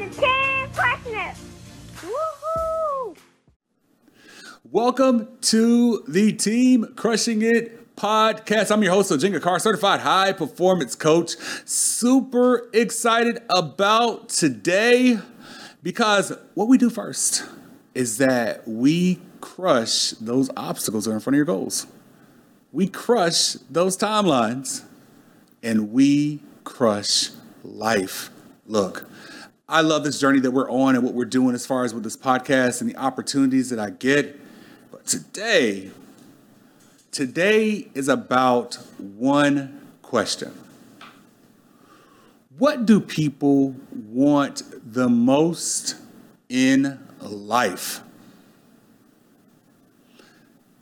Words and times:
Welcome 0.00 0.14
to 0.14 0.20
Team 0.22 0.68
Crushing 0.72 1.34
Woohoo! 2.00 3.16
Welcome 4.72 5.28
to 5.42 6.04
the 6.08 6.32
Team 6.32 6.94
Crushing 6.96 7.42
It 7.42 7.96
podcast. 7.96 8.70
I'm 8.70 8.82
your 8.82 8.94
host, 8.94 9.12
Ojinga 9.12 9.42
Carr, 9.42 9.58
certified 9.58 10.00
high 10.00 10.32
performance 10.32 10.94
coach. 10.94 11.32
Super 11.66 12.70
excited 12.72 13.42
about 13.50 14.30
today 14.30 15.18
because 15.82 16.32
what 16.54 16.68
we 16.68 16.78
do 16.78 16.88
first 16.88 17.44
is 17.94 18.16
that 18.16 18.66
we 18.66 19.20
crush 19.42 20.12
those 20.12 20.48
obstacles 20.56 21.04
that 21.04 21.10
are 21.10 21.14
in 21.14 21.20
front 21.20 21.34
of 21.34 21.38
your 21.38 21.44
goals. 21.44 21.86
We 22.72 22.88
crush 22.88 23.52
those 23.68 23.98
timelines 23.98 24.82
and 25.62 25.92
we 25.92 26.40
crush 26.64 27.28
life. 27.62 28.30
Look, 28.66 29.09
I 29.70 29.82
love 29.82 30.02
this 30.02 30.18
journey 30.18 30.40
that 30.40 30.50
we're 30.50 30.68
on 30.68 30.96
and 30.96 31.04
what 31.04 31.14
we're 31.14 31.24
doing 31.24 31.54
as 31.54 31.64
far 31.64 31.84
as 31.84 31.94
with 31.94 32.02
this 32.02 32.16
podcast 32.16 32.80
and 32.80 32.90
the 32.90 32.96
opportunities 32.96 33.70
that 33.70 33.78
I 33.78 33.90
get. 33.90 34.36
But 34.90 35.06
today, 35.06 35.92
today 37.12 37.88
is 37.94 38.08
about 38.08 38.74
one 38.98 39.80
question. 40.02 40.52
What 42.58 42.84
do 42.84 42.98
people 42.98 43.76
want 43.92 44.64
the 44.92 45.08
most 45.08 45.94
in 46.48 46.98
life? 47.20 48.00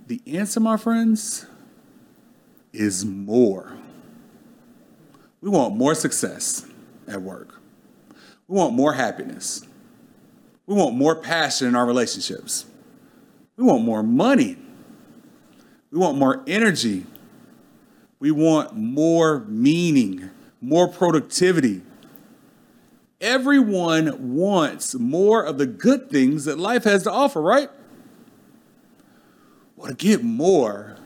The 0.07 0.23
answer, 0.27 0.61
my 0.61 0.79
friends, 0.79 1.45
is 2.73 3.05
more. 3.05 3.77
We 5.43 5.51
want 5.51 5.77
more 5.77 5.95
success 5.95 6.65
at 7.07 7.21
work. 7.21 7.58
We 8.49 8.57
want 8.57 8.75
more 8.75 8.95
happiness. 8.95 9.65
We 10.67 10.75
want 10.75 10.97
more 10.97 11.15
passion 11.15 11.69
in 11.69 11.77
our 11.77 11.87
relationships. 11.87 12.65
We 13.57 13.65
want 13.65 13.85
more 13.85 14.03
money. 14.03 14.57
We 15.91 15.99
want 15.99 16.19
more 16.19 16.43
energy. 16.47 17.05
We 18.19 18.31
want 18.31 18.75
more 18.75 19.41
meaning, 19.47 20.31
more 20.61 20.89
productivity. 20.89 21.83
Everyone 23.21 24.35
wants 24.35 24.95
more 24.95 25.45
of 25.45 25.59
the 25.59 25.67
good 25.67 26.11
things 26.11 26.45
that 26.47 26.59
life 26.59 26.85
has 26.85 27.03
to 27.05 27.13
offer, 27.13 27.41
right? 27.41 27.71
Well, 29.77 29.89
to 29.89 29.95
get 29.95 30.23
more, 30.23 30.97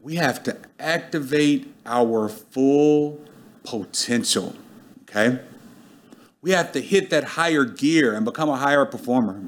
we 0.00 0.16
have 0.16 0.42
to 0.44 0.56
activate 0.78 1.74
our 1.84 2.28
full 2.28 3.20
potential, 3.62 4.54
okay? 5.02 5.40
We 6.44 6.50
have 6.50 6.72
to 6.72 6.80
hit 6.82 7.08
that 7.08 7.24
higher 7.24 7.64
gear 7.64 8.14
and 8.14 8.22
become 8.22 8.50
a 8.50 8.56
higher 8.56 8.84
performer. 8.84 9.40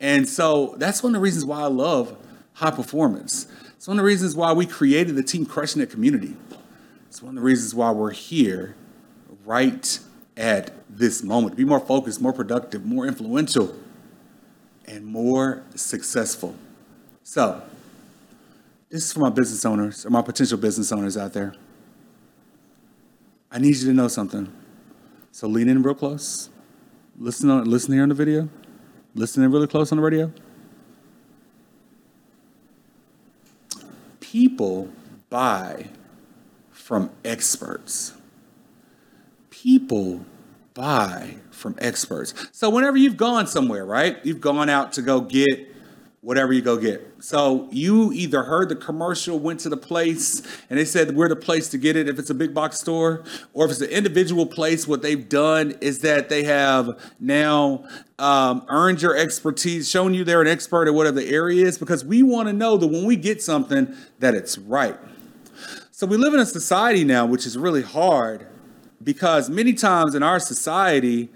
And 0.00 0.28
so 0.28 0.74
that's 0.76 1.00
one 1.00 1.14
of 1.14 1.20
the 1.20 1.22
reasons 1.22 1.44
why 1.44 1.60
I 1.60 1.66
love 1.66 2.16
high 2.54 2.72
performance. 2.72 3.46
It's 3.76 3.86
one 3.86 3.96
of 3.96 4.02
the 4.02 4.06
reasons 4.06 4.34
why 4.34 4.52
we 4.52 4.66
created 4.66 5.14
the 5.14 5.22
Team 5.22 5.46
Crushing 5.46 5.80
It 5.80 5.90
community. 5.90 6.34
It's 7.06 7.22
one 7.22 7.30
of 7.30 7.34
the 7.36 7.42
reasons 7.42 7.76
why 7.76 7.92
we're 7.92 8.10
here 8.10 8.74
right 9.44 10.00
at 10.36 10.72
this 10.90 11.22
moment 11.22 11.52
to 11.52 11.56
be 11.56 11.64
more 11.64 11.78
focused, 11.78 12.20
more 12.20 12.32
productive, 12.32 12.84
more 12.84 13.06
influential, 13.06 13.76
and 14.88 15.06
more 15.06 15.62
successful. 15.76 16.56
So, 17.22 17.62
this 18.90 19.04
is 19.04 19.12
for 19.12 19.20
my 19.20 19.30
business 19.30 19.64
owners 19.64 20.04
or 20.04 20.10
my 20.10 20.22
potential 20.22 20.58
business 20.58 20.90
owners 20.90 21.16
out 21.16 21.34
there. 21.34 21.54
I 23.48 23.60
need 23.60 23.76
you 23.76 23.86
to 23.86 23.94
know 23.94 24.08
something. 24.08 24.52
So 25.32 25.48
lean 25.48 25.68
in 25.68 25.82
real 25.82 25.94
close. 25.94 26.50
Listen 27.18 27.50
on 27.50 27.64
listen 27.64 27.94
here 27.94 28.02
on 28.02 28.10
the 28.10 28.14
video. 28.14 28.48
Listen 29.14 29.42
in 29.42 29.50
really 29.50 29.66
close 29.66 29.90
on 29.90 29.96
the 29.96 30.02
radio. 30.02 30.30
People 34.20 34.90
buy 35.30 35.88
from 36.70 37.10
experts. 37.24 38.12
People 39.50 40.24
buy 40.74 41.36
from 41.50 41.76
experts. 41.78 42.34
So 42.52 42.68
whenever 42.68 42.96
you've 42.96 43.16
gone 43.16 43.46
somewhere, 43.46 43.86
right? 43.86 44.18
You've 44.24 44.40
gone 44.40 44.68
out 44.68 44.92
to 44.94 45.02
go 45.02 45.20
get 45.20 45.71
whatever 46.22 46.52
you 46.52 46.62
go 46.62 46.76
get. 46.76 47.04
So 47.18 47.68
you 47.72 48.12
either 48.12 48.44
heard 48.44 48.68
the 48.68 48.76
commercial, 48.76 49.40
went 49.40 49.58
to 49.60 49.68
the 49.68 49.76
place, 49.76 50.40
and 50.70 50.78
they 50.78 50.84
said 50.84 51.16
we're 51.16 51.28
the 51.28 51.34
place 51.34 51.68
to 51.70 51.78
get 51.78 51.96
it 51.96 52.08
if 52.08 52.16
it's 52.16 52.30
a 52.30 52.34
big 52.34 52.54
box 52.54 52.78
store, 52.78 53.24
or 53.52 53.64
if 53.66 53.72
it's 53.72 53.80
an 53.80 53.90
individual 53.90 54.46
place. 54.46 54.86
What 54.86 55.02
they've 55.02 55.28
done 55.28 55.74
is 55.80 55.98
that 56.00 56.28
they 56.28 56.44
have 56.44 57.12
now 57.18 57.84
um, 58.20 58.64
earned 58.68 59.02
your 59.02 59.16
expertise, 59.16 59.90
shown 59.90 60.14
you 60.14 60.22
they're 60.22 60.40
an 60.40 60.46
expert 60.46 60.86
at 60.86 60.94
whatever 60.94 61.20
the 61.20 61.28
area 61.28 61.66
is, 61.66 61.76
because 61.76 62.04
we 62.04 62.22
want 62.22 62.48
to 62.48 62.52
know 62.52 62.76
that 62.76 62.86
when 62.86 63.04
we 63.04 63.16
get 63.16 63.42
something 63.42 63.92
that 64.20 64.34
it's 64.34 64.56
right. 64.56 64.96
So 65.90 66.06
we 66.06 66.16
live 66.16 66.34
in 66.34 66.40
a 66.40 66.46
society 66.46 67.02
now 67.02 67.26
which 67.26 67.46
is 67.46 67.58
really 67.58 67.82
hard 67.82 68.46
because 69.02 69.50
many 69.50 69.72
times 69.72 70.14
in 70.14 70.22
our 70.22 70.38
society 70.38 71.30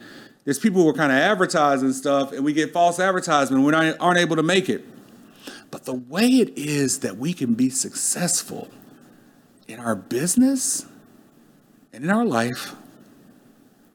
there's 0.47 0.61
people 0.61 0.81
who 0.81 0.89
are 0.89 0.95
kind 0.95 1.11
of 1.11 1.19
advertising 1.19 1.93
stuff 1.93 2.31
and 2.31 2.45
we 2.45 2.53
get 2.53 2.73
false 2.73 3.01
advertisement 3.01 3.65
we 3.65 3.75
aren't, 3.75 4.01
aren't 4.01 4.19
able 4.21 4.37
to 4.37 4.45
make 4.45 4.69
it. 4.69 4.85
But 5.73 5.85
the 5.85 5.95
way 5.95 6.29
it 6.29 6.57
is 6.57 7.01
that 7.01 7.17
we 7.19 7.33
can 7.33 7.55
be 7.55 7.69
successful 7.69 8.71
in 9.67 9.81
our 9.81 9.97
business 9.97 10.87
and 11.93 12.05
in 12.05 12.11
our 12.11 12.25
life 12.25 12.77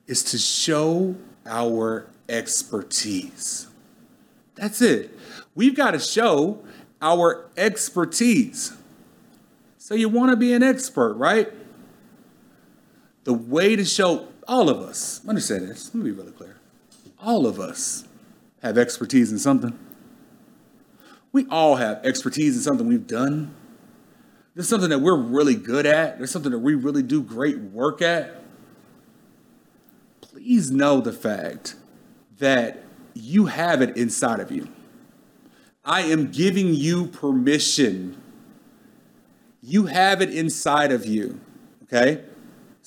is 0.08 0.26
to 0.26 0.38
show 0.38 1.16
our 1.46 2.08
expertise. 2.28 3.68
That's 4.56 4.82
it. 4.82 5.18
We've 5.56 5.76
got 5.76 5.92
to 5.92 6.00
show 6.00 6.62
our 7.02 7.50
expertise. 7.56 8.74
So 9.78 9.96
you 9.96 10.10
want 10.10 10.32
to 10.32 10.36
be 10.36 10.52
an 10.52 10.64
expert, 10.64 11.14
right? 11.14 11.50
The 13.24 13.34
way 13.34 13.78
to 13.78 13.86
show 13.86 14.28
all 14.52 14.68
of 14.68 14.82
us, 14.82 15.22
understand 15.26 15.70
this, 15.70 15.96
let 15.96 16.04
me 16.04 16.12
be 16.12 16.18
really 16.18 16.34
clear. 16.34 16.58
All 17.18 17.48
of 17.48 17.58
us 17.58 18.06
have 18.62 18.78
expertise 18.78 19.32
in 19.32 19.40
something. 19.40 19.80
We 21.32 21.48
all 21.50 21.78
have 21.78 22.02
expertise 22.04 22.58
in 22.58 22.62
something 22.62 22.86
we've 22.86 23.08
done. 23.08 23.56
There's 24.54 24.68
something 24.68 24.90
that 24.90 25.00
we're 25.00 25.16
really 25.16 25.56
good 25.56 25.86
at. 25.86 26.18
There's 26.18 26.32
something 26.32 26.52
that 26.52 26.60
we 26.60 26.76
really 26.76 27.02
do 27.02 27.24
great 27.24 27.60
work 27.60 28.02
at. 28.02 28.44
Please 30.20 30.70
know 30.70 31.00
the 31.00 31.14
fact 31.14 31.76
that 32.40 32.84
you 33.14 33.46
have 33.46 33.82
it 33.82 33.96
inside 33.96 34.42
of 34.42 34.52
you. 34.52 34.68
I 35.86 36.02
am 36.02 36.30
giving 36.30 36.74
you 36.74 37.08
permission. 37.08 38.22
You 39.64 39.86
have 39.86 40.22
it 40.22 40.30
inside 40.30 40.92
of 40.92 41.06
you, 41.06 41.40
okay? 41.84 42.26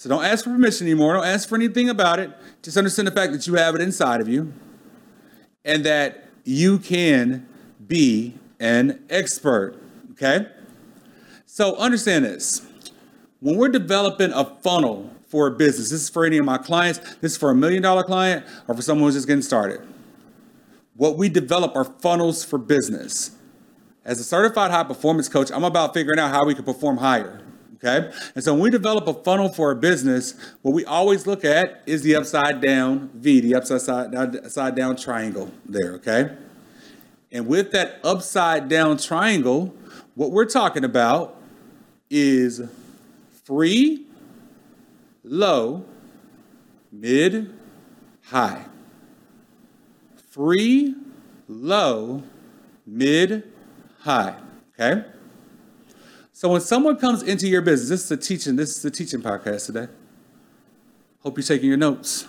So 0.05 0.11
don't 0.11 0.25
ask 0.27 0.45
for 0.45 0.51
permission 0.51 0.87
anymore. 0.87 1.15
Don't 1.15 1.25
ask 1.25 1.49
for 1.49 1.55
anything 1.55 1.89
about 1.89 2.19
it. 2.19 2.31
Just 2.63 2.77
understand 2.77 3.09
the 3.09 3.11
fact 3.11 3.33
that 3.33 3.47
you 3.47 3.55
have 3.55 3.75
it 3.75 3.81
inside 3.81 4.21
of 4.21 4.29
you 4.29 4.53
and 5.65 5.83
that 5.87 6.29
you 6.45 6.79
can 6.79 7.49
be 7.89 8.35
an 8.61 9.03
expert. 9.09 9.83
Okay? 10.11 10.47
So 11.47 11.75
understand 11.77 12.27
this. 12.27 12.67
When 13.41 13.57
we're 13.57 13.71
developing 13.71 14.31
a 14.35 14.45
funnel 14.45 15.11
for 15.27 15.47
a 15.47 15.51
business, 15.51 15.89
this 15.89 16.03
is 16.03 16.11
for 16.11 16.27
any 16.27 16.37
of 16.37 16.45
my 16.45 16.59
clients, 16.59 16.99
this 17.23 17.33
is 17.33 17.39
for 17.39 17.49
a 17.49 17.55
million 17.55 17.83
dollar 17.83 18.03
client 18.03 18.45
or 18.69 18.75
for 18.75 18.83
someone 18.83 19.09
who's 19.09 19.15
just 19.15 19.27
getting 19.27 19.41
started. 19.41 19.81
What 20.97 21.17
we 21.17 21.31
develop 21.31 21.75
are 21.77 21.85
funnels 21.85 22.45
for 22.45 22.59
business. 22.59 23.31
As 24.05 24.21
a 24.21 24.25
certified 24.25 24.71
high 24.71 24.85
performance 24.85 25.31
coach, 25.31 25.51
I'm 25.51 25.65
about 25.65 25.95
figuring 25.95 26.19
out 26.19 26.31
how 26.31 26.45
we 26.45 26.55
can 26.55 26.65
perform 26.65 26.99
higher. 26.99 27.44
Okay? 27.85 28.11
And 28.35 28.43
so 28.43 28.55
when 28.55 28.63
we 28.63 28.71
develop 28.71 29.07
a 29.09 29.15
funnel 29.15 29.49
for 29.51 29.71
a 29.71 29.77
business, 29.77 30.35
what 30.63 30.73
we 30.73 30.85
always 30.85 31.27
look 31.27 31.45
at 31.45 31.83
is 31.87 32.03
the 32.03 32.17
upside 32.17 32.61
down 32.63 33.11
V, 33.15 33.41
the 33.41 33.55
upside 33.55 34.15
upside 34.15 34.75
down 34.75 34.97
triangle 34.97 35.51
there, 35.67 35.93
okay? 35.95 36.35
And 37.31 37.47
with 37.47 37.73
that 37.73 38.01
upside 38.03 38.69
down 38.69 38.97
triangle, 38.97 39.75
what 40.15 40.31
we're 40.31 40.47
talking 40.47 40.85
about 40.85 41.37
is 42.09 42.63
free, 43.45 44.07
low, 45.23 45.85
mid, 46.91 47.53
high. 48.27 48.65
Free, 50.31 50.95
low, 51.49 52.23
mid, 52.87 53.53
high. 54.01 54.37
Okay? 54.81 55.05
So 56.37 56.49
when 56.49 56.61
someone 56.61 56.97
comes 56.97 57.23
into 57.23 57.47
your 57.47 57.63
business, 57.63 57.89
this 57.89 58.05
is 58.07 58.11
a 58.11 58.17
teaching, 58.17 58.57
this 58.57 58.77
is 58.77 58.85
a 58.85 58.91
teaching 58.91 59.23
podcast 59.23 59.67
today. 59.67 59.87
Hope 61.21 61.39
you're 61.39 61.45
taking 61.45 61.69
your 61.69 61.79
notes. 61.79 62.27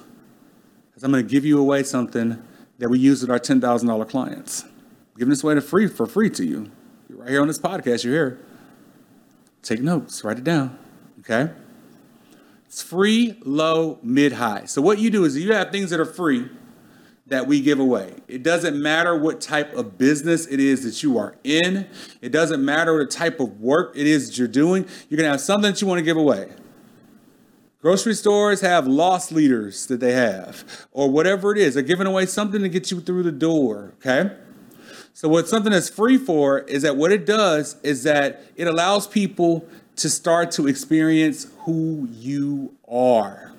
Because 0.88 1.04
I'm 1.04 1.12
going 1.12 1.26
to 1.26 1.30
give 1.30 1.44
you 1.44 1.60
away 1.60 1.82
something 1.82 2.40
that 2.78 2.88
we 2.88 3.00
use 3.00 3.22
with 3.22 3.32
our 3.32 3.40
$10,000 3.40 4.08
clients. 4.08 4.64
I'm 4.64 4.70
giving 5.18 5.32
this 5.32 5.44
away 5.44 5.56
to 5.56 5.62
free 5.62 5.88
for 5.88 6.06
free 6.06 6.30
to 6.30 6.46
you. 6.46 6.72
You're 7.10 7.18
right 7.18 7.30
here 7.30 7.42
on 7.42 7.48
this 7.48 7.58
podcast, 7.58 8.04
you're 8.04 8.14
here. 8.14 8.46
Take 9.64 9.82
notes, 9.82 10.24
write 10.24 10.38
it 10.38 10.44
down. 10.44 10.78
Okay? 11.22 11.52
It's 12.68 12.84
free, 12.84 13.40
low, 13.44 13.98
mid, 14.04 14.34
high. 14.34 14.66
So 14.66 14.84
what 14.84 15.00
you 15.00 15.10
do 15.10 15.26
is 15.26 15.36
you 15.36 15.52
have 15.54 15.72
things 15.72 15.90
that 15.90 16.00
are 16.00 16.06
free 16.06 16.48
that 17.28 17.48
we 17.48 17.60
give 17.60 17.80
away. 17.80 18.14
It 18.28 18.44
doesn't 18.44 18.80
matter 18.80 19.18
what 19.18 19.42
type 19.42 19.74
of 19.74 19.98
business 19.98 20.46
it 20.46 20.60
is 20.60 20.84
that 20.84 21.02
you 21.02 21.18
are 21.18 21.36
in. 21.44 21.88
It 22.22 22.32
doesn't 22.32 22.64
matter 22.64 22.98
the 23.00 23.10
type 23.10 23.40
of 23.40 23.60
work 23.60 23.94
it 23.96 24.06
is 24.06 24.30
that 24.30 24.38
you're 24.38 24.48
doing. 24.48 24.86
You're 25.10 25.18
going 25.18 25.26
to 25.26 25.32
have 25.32 25.42
something 25.42 25.72
that 25.72 25.82
you 25.82 25.88
want 25.88 26.00
to 26.00 26.04
give 26.04 26.18
away. 26.18 26.52
Grocery 27.82 28.16
stores 28.16 28.62
have 28.62 28.88
loss 28.88 29.32
leaders 29.32 29.86
that 29.88 30.00
they 30.00 30.14
have, 30.14 30.88
or 30.92 31.08
whatever 31.10 31.52
it 31.52 31.60
is. 31.60 31.76
They're 31.76 31.84
giving 31.84 32.08
away 32.08 32.26
something 32.26 32.62
to 32.64 32.70
get 32.70 32.90
you 32.90 33.00
through 33.00 33.22
the 33.24 33.32
door, 33.32 33.94
okay? 33.98 34.36
So, 35.14 35.30
what 35.30 35.48
something 35.48 35.72
that's 35.72 35.88
free 35.88 36.18
for 36.18 36.62
is 36.62 36.82
that 36.82 36.98
what 36.98 37.12
it 37.12 37.28
does 37.28 37.76
is 37.84 38.02
that 38.04 38.44
it 38.56 38.68
allows 38.68 39.06
people 39.06 39.68
to 39.98 40.10
start 40.10 40.50
to 40.52 40.68
experience 40.68 41.48
who 41.60 42.10
you 42.12 42.76
are. 42.88 43.55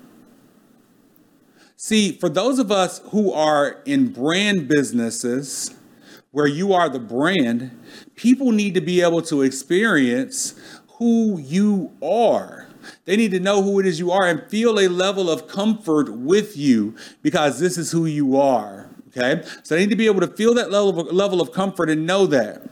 See, 1.79 2.11
for 2.11 2.27
those 2.27 2.57
of 2.57 2.71
us 2.71 3.01
who 3.11 3.31
are 3.31 3.81
in 3.85 4.07
brand 4.07 4.67
businesses 4.67 5.75
where 6.31 6.47
you 6.47 6.73
are 6.73 6.89
the 6.89 6.99
brand, 6.99 7.79
people 8.15 8.51
need 8.51 8.73
to 8.73 8.81
be 8.81 9.01
able 9.01 9.21
to 9.21 9.43
experience 9.43 10.59
who 10.97 11.37
you 11.37 11.91
are. 12.01 12.67
They 13.05 13.15
need 13.15 13.29
to 13.31 13.39
know 13.39 13.61
who 13.61 13.79
it 13.79 13.85
is 13.85 13.99
you 13.99 14.11
are 14.11 14.27
and 14.27 14.41
feel 14.49 14.79
a 14.79 14.87
level 14.87 15.29
of 15.29 15.47
comfort 15.47 16.11
with 16.11 16.57
you 16.57 16.95
because 17.21 17.59
this 17.59 17.77
is 17.77 17.91
who 17.91 18.07
you 18.07 18.37
are. 18.37 18.89
Okay? 19.09 19.43
So 19.61 19.75
they 19.75 19.81
need 19.81 19.91
to 19.91 19.95
be 19.95 20.07
able 20.07 20.21
to 20.21 20.27
feel 20.27 20.55
that 20.55 20.71
level 20.71 20.99
of, 20.99 21.13
level 21.13 21.41
of 21.41 21.51
comfort 21.51 21.91
and 21.91 22.07
know 22.07 22.25
that. 22.25 22.67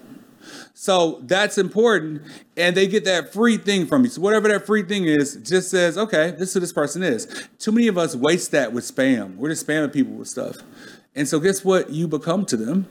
So 0.85 1.19
that's 1.23 1.57
important. 1.57 2.21
And 2.55 2.77
they 2.77 2.85
get 2.85 3.05
that 3.05 3.33
free 3.33 3.57
thing 3.57 3.87
from 3.87 4.03
you. 4.03 4.09
So 4.11 4.21
whatever 4.21 4.47
that 4.49 4.67
free 4.67 4.83
thing 4.83 5.05
is, 5.05 5.35
just 5.37 5.71
says, 5.71 5.97
okay, 5.97 6.29
this 6.37 6.49
is 6.49 6.53
who 6.53 6.59
this 6.59 6.73
person 6.73 7.01
is. 7.01 7.47
Too 7.57 7.71
many 7.71 7.87
of 7.87 7.97
us 7.97 8.15
waste 8.15 8.51
that 8.51 8.71
with 8.71 8.83
spam. 8.83 9.35
We're 9.35 9.49
just 9.49 9.65
spamming 9.65 9.91
people 9.91 10.13
with 10.13 10.27
stuff. 10.27 10.57
And 11.15 11.27
so 11.27 11.39
guess 11.39 11.65
what 11.65 11.89
you 11.89 12.07
become 12.07 12.45
to 12.45 12.55
them? 12.55 12.85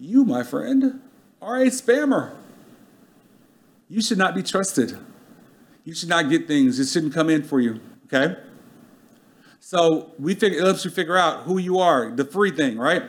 You, 0.00 0.24
my 0.24 0.42
friend, 0.42 1.00
are 1.40 1.62
a 1.62 1.66
spammer. 1.66 2.34
You 3.88 4.02
should 4.02 4.18
not 4.18 4.34
be 4.34 4.42
trusted. 4.42 4.98
You 5.84 5.94
should 5.94 6.08
not 6.08 6.28
get 6.28 6.48
things. 6.48 6.80
It 6.80 6.88
shouldn't 6.88 7.14
come 7.14 7.30
in 7.30 7.44
for 7.44 7.60
you. 7.60 7.78
Okay? 8.12 8.34
So 9.60 10.10
we 10.18 10.34
figure 10.34 10.58
it 10.58 10.64
helps 10.64 10.84
you 10.84 10.90
figure 10.90 11.16
out 11.16 11.44
who 11.44 11.58
you 11.58 11.78
are, 11.78 12.10
the 12.10 12.24
free 12.24 12.50
thing, 12.50 12.78
right? 12.78 13.04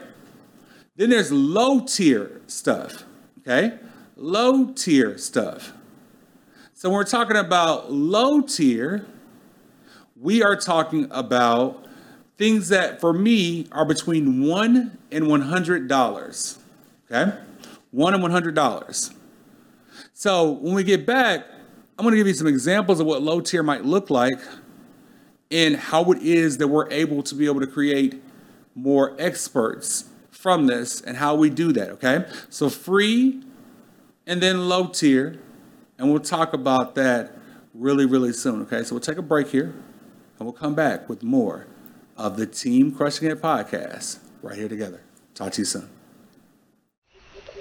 Then 0.97 1.09
there's 1.09 1.31
low 1.31 1.79
tier 1.79 2.41
stuff. 2.45 3.05
Okay? 3.39 3.79
Low 4.19 4.71
tier 4.73 5.17
stuff. 5.17 5.71
So 6.73 6.89
when 6.89 6.97
we're 6.97 7.03
talking 7.05 7.37
about 7.37 7.91
low 7.91 8.41
tier, 8.41 9.05
we 10.15 10.43
are 10.43 10.55
talking 10.55 11.07
about 11.11 11.85
things 12.37 12.69
that 12.69 12.99
for 13.01 13.13
me 13.13 13.67
are 13.71 13.85
between 13.85 14.45
one 14.45 14.97
and 15.11 15.27
one 15.27 15.41
hundred 15.41 15.87
dollars. 15.87 16.59
Okay, 17.09 17.33
one 17.91 18.13
and 18.13 18.21
one 18.21 18.31
hundred 18.31 18.55
dollars. 18.55 19.11
So 20.13 20.51
when 20.51 20.73
we 20.73 20.83
get 20.83 21.05
back, 21.05 21.45
I'm 21.97 22.03
going 22.03 22.11
to 22.11 22.17
give 22.17 22.27
you 22.27 22.33
some 22.33 22.47
examples 22.47 22.99
of 22.99 23.07
what 23.07 23.21
low 23.21 23.39
tier 23.41 23.63
might 23.63 23.85
look 23.85 24.09
like 24.09 24.39
and 25.49 25.75
how 25.75 26.11
it 26.11 26.21
is 26.21 26.57
that 26.57 26.67
we're 26.67 26.89
able 26.91 27.23
to 27.23 27.35
be 27.35 27.45
able 27.45 27.61
to 27.61 27.67
create 27.67 28.21
more 28.75 29.15
experts 29.17 30.05
from 30.29 30.67
this 30.67 31.01
and 31.01 31.17
how 31.17 31.35
we 31.35 31.49
do 31.49 31.71
that. 31.73 31.89
Okay, 31.91 32.25
so 32.49 32.69
free 32.69 33.43
and 34.29 34.41
then 34.41 34.69
low 34.69 34.87
tier. 34.87 35.39
And 35.97 36.09
we'll 36.09 36.21
talk 36.21 36.53
about 36.53 36.95
that 36.95 37.35
really, 37.73 38.05
really 38.05 38.31
soon. 38.31 38.61
Okay, 38.61 38.83
so 38.83 38.95
we'll 38.95 39.01
take 39.01 39.17
a 39.17 39.23
break 39.23 39.47
here 39.49 39.73
and 40.37 40.47
we'll 40.47 40.53
come 40.53 40.75
back 40.75 41.09
with 41.09 41.23
more 41.23 41.67
of 42.15 42.37
the 42.37 42.45
Team 42.45 42.93
Crushing 42.93 43.29
It 43.29 43.41
podcast 43.41 44.19
right 44.41 44.55
here 44.55 44.69
together. 44.69 45.01
Talk 45.33 45.51
to 45.53 45.61
you 45.61 45.65
soon. 45.65 45.89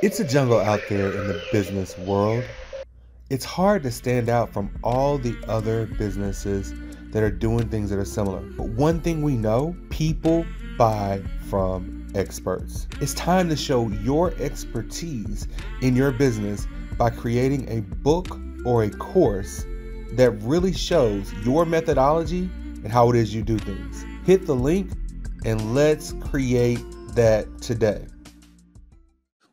It's 0.03 0.20
a 0.20 0.25
jungle 0.25 0.61
out 0.61 0.81
there 0.88 1.11
in 1.11 1.26
the 1.26 1.43
business 1.50 1.99
world. 1.99 2.44
It's 3.31 3.44
hard 3.44 3.82
to 3.82 3.91
stand 3.91 4.29
out 4.29 4.53
from 4.53 4.70
all 4.85 5.19
the 5.19 5.37
other 5.49 5.87
businesses 5.87 6.73
that 7.12 7.23
are 7.23 7.31
doing 7.31 7.69
things 7.69 7.91
that 7.91 7.99
are 7.99 8.05
similar. 8.05 8.41
But 8.41 8.69
one 8.69 9.00
thing 9.00 9.23
we 9.23 9.37
know 9.37 9.75
people 9.91 10.47
buy 10.76 11.23
from 11.49 11.98
experts. 12.14 12.87
It's 13.00 13.14
time 13.14 13.49
to 13.49 13.56
show 13.56 13.88
your 13.88 14.32
expertise 14.38 15.49
in 15.82 15.96
your 15.96 16.12
business 16.12 16.66
by 16.96 17.10
creating 17.10 17.69
a 17.69 17.81
book 17.96 18.38
or 18.64 18.84
a 18.84 18.90
course 18.90 19.64
that 20.12 20.31
really 20.43 20.72
shows 20.72 21.32
your 21.44 21.66
methodology 21.66 22.50
and 22.82 22.88
how 22.88 23.10
it 23.10 23.16
is 23.16 23.34
you 23.34 23.43
do 23.43 23.58
things. 23.58 24.05
Hit 24.25 24.46
the 24.46 24.55
link 24.55 24.90
and 25.44 25.75
let's 25.75 26.12
create 26.14 26.82
that 27.14 27.46
today. 27.60 28.06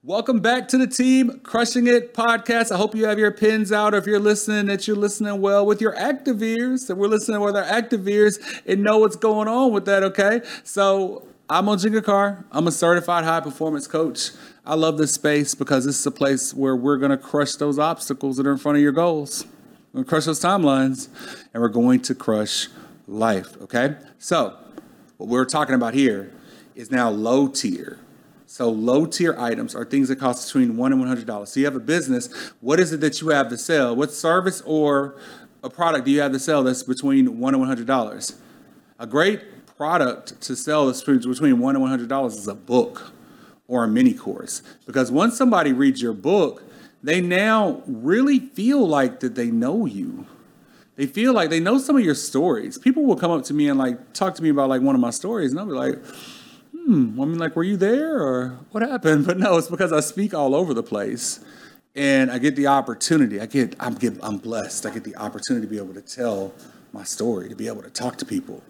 Welcome 0.03 0.39
back 0.39 0.67
to 0.67 0.77
the 0.77 0.85
team 0.85 1.39
Crushing 1.39 1.87
It 1.87 2.13
podcast. 2.13 2.71
I 2.71 2.77
hope 2.77 2.93
you 2.93 3.07
have 3.07 3.17
your 3.17 3.31
pins 3.31 3.71
out, 3.71 3.95
or 3.95 3.97
if 3.97 4.05
you're 4.05 4.19
listening, 4.19 4.67
that 4.67 4.87
you're 4.87 4.95
listening 4.95 5.41
well 5.41 5.65
with 5.65 5.81
your 5.81 5.95
active 5.95 6.43
ears, 6.43 6.85
that 6.85 6.95
we're 6.95 7.07
listening 7.07 7.41
with 7.41 7.55
our 7.55 7.63
active 7.63 8.07
ears 8.07 8.37
and 8.67 8.83
know 8.83 8.99
what's 8.99 9.15
going 9.15 9.47
on 9.47 9.71
with 9.71 9.85
that, 9.85 10.03
okay? 10.03 10.41
So 10.63 11.27
I'm 11.47 11.67
Ojinga 11.67 12.03
Carr. 12.03 12.43
I'm 12.51 12.65
a 12.65 12.71
certified 12.71 13.23
high 13.23 13.39
performance 13.39 13.85
coach. 13.85 14.31
I 14.65 14.73
love 14.73 14.97
this 14.97 15.13
space 15.13 15.53
because 15.53 15.85
this 15.85 15.99
is 15.99 16.05
a 16.07 16.09
place 16.09 16.55
where 16.55 16.75
we're 16.75 16.97
going 16.97 17.11
to 17.11 17.19
crush 17.19 17.53
those 17.53 17.77
obstacles 17.77 18.37
that 18.37 18.47
are 18.47 18.51
in 18.51 18.57
front 18.57 18.77
of 18.77 18.81
your 18.81 18.91
goals. 18.91 19.45
We're 19.93 19.99
going 19.99 20.05
to 20.05 20.09
crush 20.09 20.25
those 20.25 20.39
timelines 20.39 21.07
and 21.53 21.61
we're 21.61 21.69
going 21.69 21.99
to 22.01 22.15
crush 22.15 22.69
life. 23.07 23.61
Okay? 23.61 23.95
So, 24.17 24.57
what 25.17 25.29
we're 25.29 25.45
talking 25.45 25.75
about 25.75 25.93
here 25.93 26.33
is 26.73 26.89
now 26.89 27.11
low 27.11 27.47
tier. 27.47 27.99
So, 28.47 28.67
low 28.71 29.05
tier 29.05 29.35
items 29.37 29.75
are 29.75 29.85
things 29.85 30.07
that 30.07 30.15
cost 30.15 30.47
between 30.47 30.77
one 30.77 30.93
and 30.93 30.99
one 30.99 31.07
hundred 31.07 31.27
dollars. 31.27 31.51
So, 31.51 31.59
you 31.59 31.67
have 31.67 31.75
a 31.75 31.79
business. 31.79 32.33
What 32.59 32.79
is 32.79 32.91
it 32.91 33.01
that 33.01 33.21
you 33.21 33.27
have 33.29 33.49
to 33.49 33.57
sell? 33.59 33.95
What 33.95 34.11
service 34.11 34.63
or 34.65 35.15
a 35.63 35.69
product 35.69 36.05
do 36.05 36.11
you 36.11 36.21
have 36.21 36.31
to 36.31 36.39
sell 36.39 36.63
that's 36.63 36.81
between 36.81 37.39
one 37.39 37.53
and 37.53 37.61
one 37.61 37.67
hundred 37.67 37.85
dollars? 37.85 38.33
A 38.97 39.05
great 39.05 39.41
product 39.77 40.39
to 40.41 40.55
sell 40.55 40.87
that's 40.87 41.03
between 41.03 41.59
one 41.59 41.75
and 41.75 41.81
one 41.81 41.89
hundred 41.89 42.09
dollars 42.09 42.35
is 42.35 42.47
a 42.47 42.55
book 42.55 43.13
or 43.67 43.83
a 43.83 43.87
mini 43.87 44.13
course. 44.13 44.61
Because 44.85 45.11
once 45.11 45.37
somebody 45.37 45.73
reads 45.73 46.01
your 46.01 46.13
book, 46.13 46.63
they 47.03 47.21
now 47.21 47.83
really 47.85 48.39
feel 48.39 48.87
like 48.87 49.19
that 49.19 49.35
they 49.35 49.51
know 49.51 49.85
you. 49.85 50.25
They 50.95 51.07
feel 51.07 51.33
like 51.33 51.49
they 51.49 51.59
know 51.59 51.77
some 51.77 51.97
of 51.97 52.03
your 52.03 52.15
stories. 52.15 52.77
People 52.77 53.03
will 53.03 53.17
come 53.17 53.31
up 53.31 53.43
to 53.45 53.53
me 53.53 53.67
and 53.67 53.77
like 53.77 54.13
talk 54.13 54.35
to 54.35 54.43
me 54.43 54.49
about 54.49 54.69
like 54.69 54.81
one 54.81 54.95
of 54.95 55.01
my 55.01 55.09
stories, 55.09 55.51
and 55.51 55.59
I'll 55.59 55.65
be 55.65 55.73
like, 55.73 56.03
hmm, 56.71 57.19
I 57.19 57.25
mean, 57.25 57.37
like, 57.37 57.55
were 57.55 57.63
you 57.63 57.77
there 57.77 58.17
or 58.17 58.59
what 58.71 58.83
happened? 58.83 59.25
But 59.27 59.37
no, 59.37 59.57
it's 59.57 59.67
because 59.67 59.91
I 59.91 59.99
speak 59.99 60.33
all 60.33 60.55
over 60.55 60.73
the 60.73 60.83
place. 60.83 61.43
And 61.97 62.29
I 62.29 62.39
get 62.39 62.57
the 62.57 62.67
opportunity. 62.67 63.39
I 63.39 63.45
get, 63.45 63.73
I'm, 63.79 63.93
get, 63.95 64.17
I'm 64.21 64.37
blessed. 64.37 64.85
I 64.85 64.89
get 64.89 65.05
the 65.05 65.15
opportunity 65.15 65.65
to 65.65 65.71
be 65.71 65.77
able 65.77 65.93
to 65.93 66.01
tell 66.01 66.53
my 66.91 67.03
story, 67.03 67.47
to 67.47 67.55
be 67.55 67.67
able 67.67 67.83
to 67.83 67.89
talk 67.89 68.17
to 68.17 68.25
people. 68.25 68.61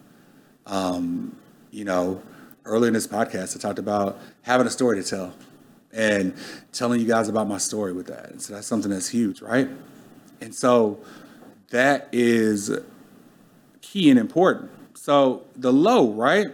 Um, 0.66 1.36
you 1.70 1.84
know, 1.84 2.22
earlier 2.64 2.88
in 2.88 2.94
this 2.94 3.06
podcast, 3.06 3.56
I 3.56 3.60
talked 3.60 3.78
about 3.78 4.18
having 4.42 4.66
a 4.66 4.70
story 4.70 5.02
to 5.02 5.08
tell 5.08 5.34
and 5.92 6.34
telling 6.72 7.00
you 7.00 7.06
guys 7.06 7.28
about 7.28 7.48
my 7.48 7.58
story 7.58 7.92
with 7.92 8.06
that. 8.08 8.30
And 8.30 8.42
so 8.42 8.54
that's 8.54 8.66
something 8.66 8.90
that's 8.90 9.08
huge, 9.08 9.40
right? 9.40 9.68
And 10.40 10.54
so 10.54 10.98
that 11.70 12.08
is 12.12 12.70
key 13.80 14.10
and 14.10 14.18
important. 14.18 14.70
So 14.94 15.44
the 15.56 15.72
low, 15.72 16.12
right? 16.12 16.48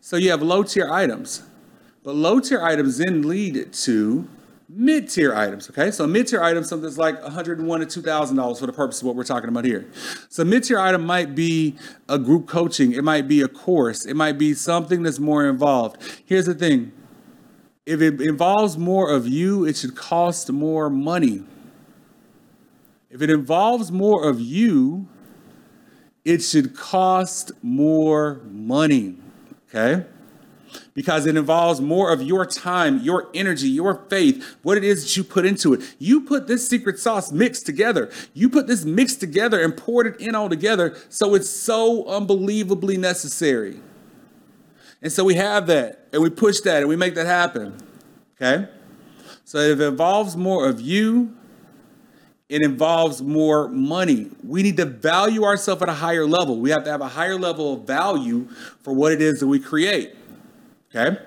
So 0.00 0.16
you 0.16 0.30
have 0.30 0.42
low 0.42 0.62
tier 0.62 0.90
items, 0.90 1.42
but 2.02 2.14
low 2.14 2.40
tier 2.40 2.62
items 2.62 2.98
then 2.98 3.22
lead 3.22 3.72
to 3.72 4.28
mid-tier 4.74 5.34
items 5.34 5.68
okay? 5.68 5.90
So 5.90 6.06
mid-tier 6.06 6.42
item 6.42 6.64
something 6.64 6.84
that's 6.84 6.98
like 6.98 7.22
101 7.22 7.80
to 7.80 8.00
$2000 8.00 8.58
for 8.58 8.66
the 8.66 8.72
purpose 8.72 9.00
of 9.00 9.06
what 9.06 9.16
we're 9.16 9.24
talking 9.24 9.48
about 9.48 9.64
here. 9.64 9.86
So 10.28 10.44
mid-tier 10.44 10.78
item 10.78 11.04
might 11.04 11.34
be 11.34 11.76
a 12.08 12.18
group 12.18 12.46
coaching 12.48 12.92
it 12.92 13.04
might 13.04 13.28
be 13.28 13.42
a 13.42 13.48
course 13.48 14.06
it 14.06 14.14
might 14.14 14.38
be 14.38 14.54
something 14.54 15.02
that's 15.02 15.18
more 15.18 15.46
involved. 15.46 16.22
Here's 16.24 16.46
the 16.46 16.54
thing 16.54 16.92
if 17.84 18.00
it 18.00 18.20
involves 18.20 18.78
more 18.78 19.10
of 19.10 19.26
you 19.26 19.64
it 19.66 19.76
should 19.76 19.94
cost 19.94 20.50
more 20.50 20.88
money. 20.88 21.44
If 23.10 23.20
it 23.20 23.30
involves 23.30 23.92
more 23.92 24.28
of 24.28 24.40
you 24.40 25.08
it 26.24 26.38
should 26.38 26.76
cost 26.76 27.52
more 27.62 28.40
money 28.44 29.16
okay 29.68 30.06
because 30.94 31.26
it 31.26 31.36
involves 31.36 31.80
more 31.80 32.12
of 32.12 32.22
your 32.22 32.44
time, 32.44 33.00
your 33.00 33.30
energy, 33.34 33.68
your 33.68 33.94
faith, 34.08 34.56
what 34.62 34.76
it 34.76 34.84
is 34.84 35.02
that 35.02 35.16
you 35.16 35.24
put 35.24 35.46
into 35.46 35.72
it. 35.72 35.80
You 35.98 36.20
put 36.20 36.46
this 36.46 36.68
secret 36.68 36.98
sauce 36.98 37.32
mixed 37.32 37.64
together. 37.64 38.10
You 38.34 38.48
put 38.48 38.66
this 38.66 38.84
mixed 38.84 39.20
together 39.20 39.62
and 39.62 39.76
poured 39.76 40.06
it 40.06 40.20
in 40.20 40.34
all 40.34 40.48
together. 40.48 40.96
So 41.08 41.34
it's 41.34 41.48
so 41.48 42.06
unbelievably 42.06 42.98
necessary. 42.98 43.80
And 45.00 45.10
so 45.10 45.24
we 45.24 45.34
have 45.34 45.66
that 45.66 46.08
and 46.12 46.22
we 46.22 46.30
push 46.30 46.60
that 46.60 46.78
and 46.78 46.88
we 46.88 46.96
make 46.96 47.14
that 47.14 47.26
happen. 47.26 47.76
Okay? 48.36 48.68
So 49.44 49.58
it 49.58 49.80
involves 49.80 50.36
more 50.36 50.68
of 50.68 50.80
you, 50.80 51.34
it 52.48 52.62
involves 52.62 53.22
more 53.22 53.68
money. 53.68 54.30
We 54.44 54.62
need 54.62 54.76
to 54.76 54.84
value 54.84 55.42
ourselves 55.42 55.80
at 55.82 55.88
a 55.88 55.94
higher 55.94 56.26
level. 56.26 56.60
We 56.60 56.70
have 56.70 56.84
to 56.84 56.90
have 56.90 57.00
a 57.00 57.08
higher 57.08 57.38
level 57.38 57.74
of 57.74 57.86
value 57.86 58.46
for 58.82 58.92
what 58.92 59.10
it 59.10 59.22
is 59.22 59.40
that 59.40 59.46
we 59.46 59.58
create. 59.58 60.14
Okay? 60.94 61.18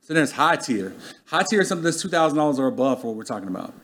So 0.00 0.14
then 0.14 0.22
it's 0.22 0.32
high 0.32 0.56
tier. 0.56 0.94
High 1.26 1.42
tier 1.50 1.62
is 1.62 1.68
something 1.68 1.84
that's 1.84 2.02
$2,000 2.04 2.58
or 2.58 2.68
above 2.68 3.00
for 3.00 3.08
what 3.08 3.16
we're 3.16 3.24
talking 3.24 3.48
about. 3.48 3.74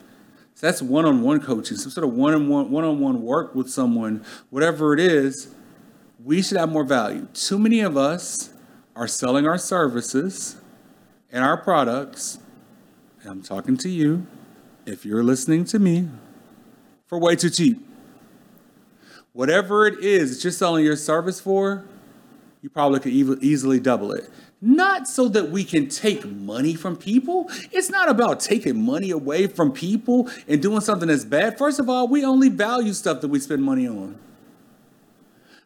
So 0.54 0.66
that's 0.66 0.80
one-on-one 0.80 1.40
coaching, 1.40 1.76
some 1.76 1.90
sort 1.90 2.04
of 2.04 2.12
one-on-one 2.14 2.70
one-on-one 2.70 3.22
work 3.22 3.54
with 3.54 3.68
someone, 3.68 4.24
whatever 4.50 4.94
it 4.94 5.00
is, 5.00 5.52
we 6.24 6.42
should 6.42 6.58
have 6.58 6.70
more 6.70 6.84
value. 6.84 7.26
Too 7.34 7.58
many 7.58 7.80
of 7.80 7.96
us 7.96 8.52
are 8.94 9.08
selling 9.08 9.46
our 9.46 9.58
services 9.58 10.56
and 11.32 11.42
our 11.42 11.56
products, 11.56 12.38
and 13.22 13.30
I'm 13.30 13.42
talking 13.42 13.76
to 13.78 13.88
you 13.88 14.26
if 14.86 15.04
you're 15.04 15.24
listening 15.24 15.64
to 15.66 15.78
me, 15.78 16.08
for 17.06 17.18
way 17.18 17.34
too 17.34 17.50
cheap. 17.50 17.84
Whatever 19.32 19.86
it 19.86 19.98
is 20.04 20.36
that 20.36 20.44
you're 20.44 20.52
selling 20.52 20.84
your 20.84 20.96
service 20.96 21.40
for, 21.40 21.84
you 22.62 22.70
probably 22.70 23.00
could 23.00 23.12
easily 23.12 23.80
double 23.80 24.12
it. 24.12 24.30
Not 24.60 25.08
so 25.08 25.28
that 25.28 25.50
we 25.50 25.64
can 25.64 25.88
take 25.88 26.24
money 26.24 26.74
from 26.74 26.96
people. 26.96 27.50
It's 27.72 27.90
not 27.90 28.08
about 28.08 28.38
taking 28.38 28.80
money 28.80 29.10
away 29.10 29.48
from 29.48 29.72
people 29.72 30.30
and 30.46 30.62
doing 30.62 30.80
something 30.80 31.08
that's 31.08 31.24
bad. 31.24 31.58
First 31.58 31.80
of 31.80 31.88
all, 31.88 32.06
we 32.06 32.24
only 32.24 32.48
value 32.48 32.92
stuff 32.92 33.20
that 33.22 33.28
we 33.28 33.40
spend 33.40 33.64
money 33.64 33.88
on. 33.88 34.16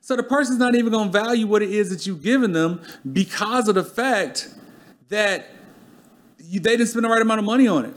So 0.00 0.16
the 0.16 0.22
person's 0.22 0.58
not 0.58 0.74
even 0.74 0.90
going 0.90 1.12
to 1.12 1.18
value 1.18 1.46
what 1.46 1.62
it 1.62 1.70
is 1.70 1.90
that 1.90 2.06
you've 2.06 2.22
given 2.22 2.52
them 2.52 2.80
because 3.12 3.68
of 3.68 3.74
the 3.74 3.84
fact 3.84 4.48
that 5.08 5.46
they 6.38 6.58
didn't 6.58 6.86
spend 6.86 7.04
the 7.04 7.08
right 7.10 7.20
amount 7.20 7.40
of 7.40 7.44
money 7.44 7.68
on 7.68 7.84
it 7.84 7.94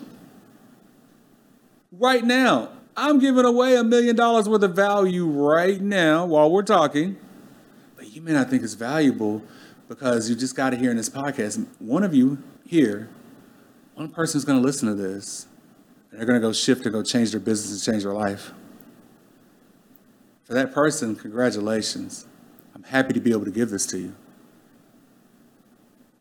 right 1.92 2.24
now. 2.24 2.70
I'm 2.98 3.20
giving 3.20 3.46
away 3.46 3.78
a 3.78 3.84
million 3.84 4.16
dollars 4.16 4.50
worth 4.50 4.64
of 4.64 4.76
value 4.76 5.26
right 5.26 5.80
now 5.80 6.26
while 6.26 6.52
we're 6.52 6.64
talking. 6.64 7.18
But 8.00 8.16
you 8.16 8.22
may 8.22 8.32
not 8.32 8.50
think 8.50 8.64
it's 8.64 8.76
valuable 8.76 9.44
because 9.90 10.30
you 10.30 10.36
just 10.38 10.56
got 10.56 10.70
to 10.70 10.78
hear 10.78 10.90
in 10.90 10.96
this 10.96 11.10
podcast. 11.10 11.68
One 11.80 12.02
of 12.06 12.16
you 12.16 12.42
here, 12.66 13.10
one 13.94 14.08
person 14.08 14.38
is 14.38 14.46
going 14.46 14.58
to 14.58 14.66
listen 14.66 14.88
to 14.88 14.96
this 14.96 15.48
and 16.10 16.18
they're 16.18 16.26
going 16.26 16.40
to 16.40 16.48
go 16.48 16.54
shift 16.54 16.86
and 16.86 16.94
go 16.94 17.04
change 17.04 17.32
their 17.32 17.42
business 17.42 17.86
and 17.86 17.94
change 17.94 18.04
their 18.04 18.14
life. 18.14 18.54
For 20.46 20.54
that 20.54 20.74
person, 20.74 21.14
congratulations. 21.14 22.26
I'm 22.74 22.84
happy 22.84 23.12
to 23.12 23.20
be 23.20 23.32
able 23.32 23.44
to 23.44 23.52
give 23.52 23.70
this 23.70 23.86
to 23.88 23.98
you. 23.98 24.16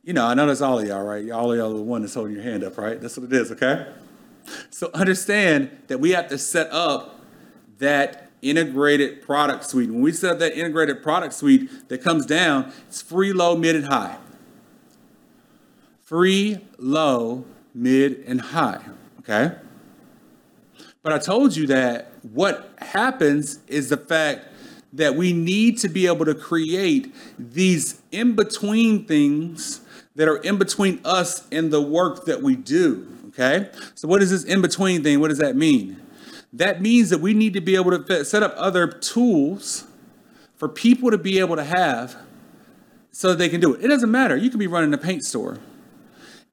You 0.02 0.14
know, 0.14 0.26
I 0.26 0.34
know 0.34 0.46
that's 0.46 0.62
all 0.62 0.80
of 0.80 0.88
y'all, 0.88 1.04
right? 1.04 1.30
All 1.30 1.52
of 1.52 1.58
y'all 1.58 1.70
are 1.70 1.76
the 1.76 1.82
one 1.82 2.00
that's 2.00 2.14
holding 2.14 2.34
your 2.34 2.42
hand 2.42 2.64
up, 2.64 2.76
right? 2.76 3.00
That's 3.00 3.16
what 3.16 3.32
it 3.32 3.32
is, 3.32 3.52
okay? 3.52 3.86
So 4.70 4.90
understand 4.94 5.70
that 5.86 6.00
we 6.00 6.10
have 6.10 6.26
to 6.30 6.38
set 6.38 6.72
up 6.72 7.20
that 7.78 8.27
integrated 8.42 9.22
product 9.22 9.64
suite. 9.64 9.90
When 9.90 10.00
we 10.00 10.12
set 10.12 10.32
up 10.32 10.38
that 10.38 10.56
integrated 10.56 11.02
product 11.02 11.34
suite 11.34 11.88
that 11.88 12.02
comes 12.02 12.26
down, 12.26 12.72
it's 12.86 13.02
free, 13.02 13.32
low, 13.32 13.56
mid, 13.56 13.76
and 13.76 13.86
high. 13.86 14.16
Free, 16.02 16.58
low, 16.78 17.44
mid, 17.74 18.24
and 18.26 18.40
high. 18.40 18.82
Okay? 19.20 19.54
But 21.02 21.12
I 21.12 21.18
told 21.18 21.56
you 21.56 21.66
that 21.68 22.12
what 22.32 22.72
happens 22.78 23.60
is 23.66 23.88
the 23.88 23.96
fact 23.96 24.46
that 24.92 25.14
we 25.14 25.32
need 25.32 25.78
to 25.78 25.88
be 25.88 26.06
able 26.06 26.24
to 26.24 26.34
create 26.34 27.14
these 27.38 28.00
in 28.10 28.34
between 28.34 29.04
things 29.04 29.80
that 30.16 30.28
are 30.28 30.38
in 30.38 30.58
between 30.58 31.00
us 31.04 31.46
and 31.52 31.70
the 31.70 31.80
work 31.80 32.24
that 32.24 32.42
we 32.42 32.56
do. 32.56 33.06
Okay? 33.28 33.70
So, 33.94 34.08
what 34.08 34.22
is 34.22 34.30
this 34.30 34.44
in 34.44 34.60
between 34.60 35.02
thing? 35.02 35.20
What 35.20 35.28
does 35.28 35.38
that 35.38 35.56
mean? 35.56 36.00
That 36.52 36.80
means 36.80 37.10
that 37.10 37.20
we 37.20 37.34
need 37.34 37.52
to 37.54 37.60
be 37.60 37.76
able 37.76 38.02
to 38.02 38.24
set 38.24 38.42
up 38.42 38.54
other 38.56 38.86
tools 38.86 39.84
for 40.56 40.68
people 40.68 41.10
to 41.10 41.18
be 41.18 41.38
able 41.38 41.56
to 41.56 41.64
have 41.64 42.16
so 43.10 43.34
they 43.34 43.48
can 43.48 43.60
do 43.60 43.74
it. 43.74 43.84
It 43.84 43.88
doesn't 43.88 44.10
matter. 44.10 44.36
You 44.36 44.50
can 44.50 44.58
be 44.58 44.66
running 44.66 44.92
a 44.94 44.98
paint 44.98 45.24
store 45.24 45.58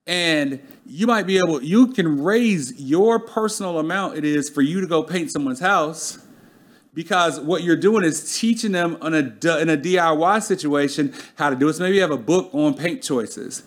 and 0.08 0.62
you 0.86 1.08
might 1.08 1.26
be 1.26 1.38
able, 1.38 1.64
you 1.64 1.88
can 1.88 2.22
raise 2.22 2.80
your 2.80 3.20
personal 3.20 3.80
amount 3.80 4.18
it 4.18 4.24
is 4.24 4.50
for 4.50 4.62
you 4.62 4.82
to 4.82 4.88
go 4.88 5.02
paint 5.02 5.32
someone's 5.32 5.60
house 5.60 6.20
because 6.94 7.40
what 7.40 7.64
you're 7.64 7.76
doing 7.76 8.06
is 8.06 8.38
teaching 8.40 8.72
them 8.72 8.98
on 9.02 9.14
a, 9.14 9.20
in 9.20 9.70
a 9.70 9.78
DIY 9.78 10.44
situation 10.44 11.14
how 11.36 11.50
to 11.50 11.56
do 11.56 11.68
it. 11.68 11.74
So 11.74 11.84
maybe 11.84 11.96
you 11.96 12.02
have 12.02 12.12
a 12.12 12.18
book 12.18 12.52
on 12.54 12.76
paint 12.76 13.02
choices. 13.02 13.64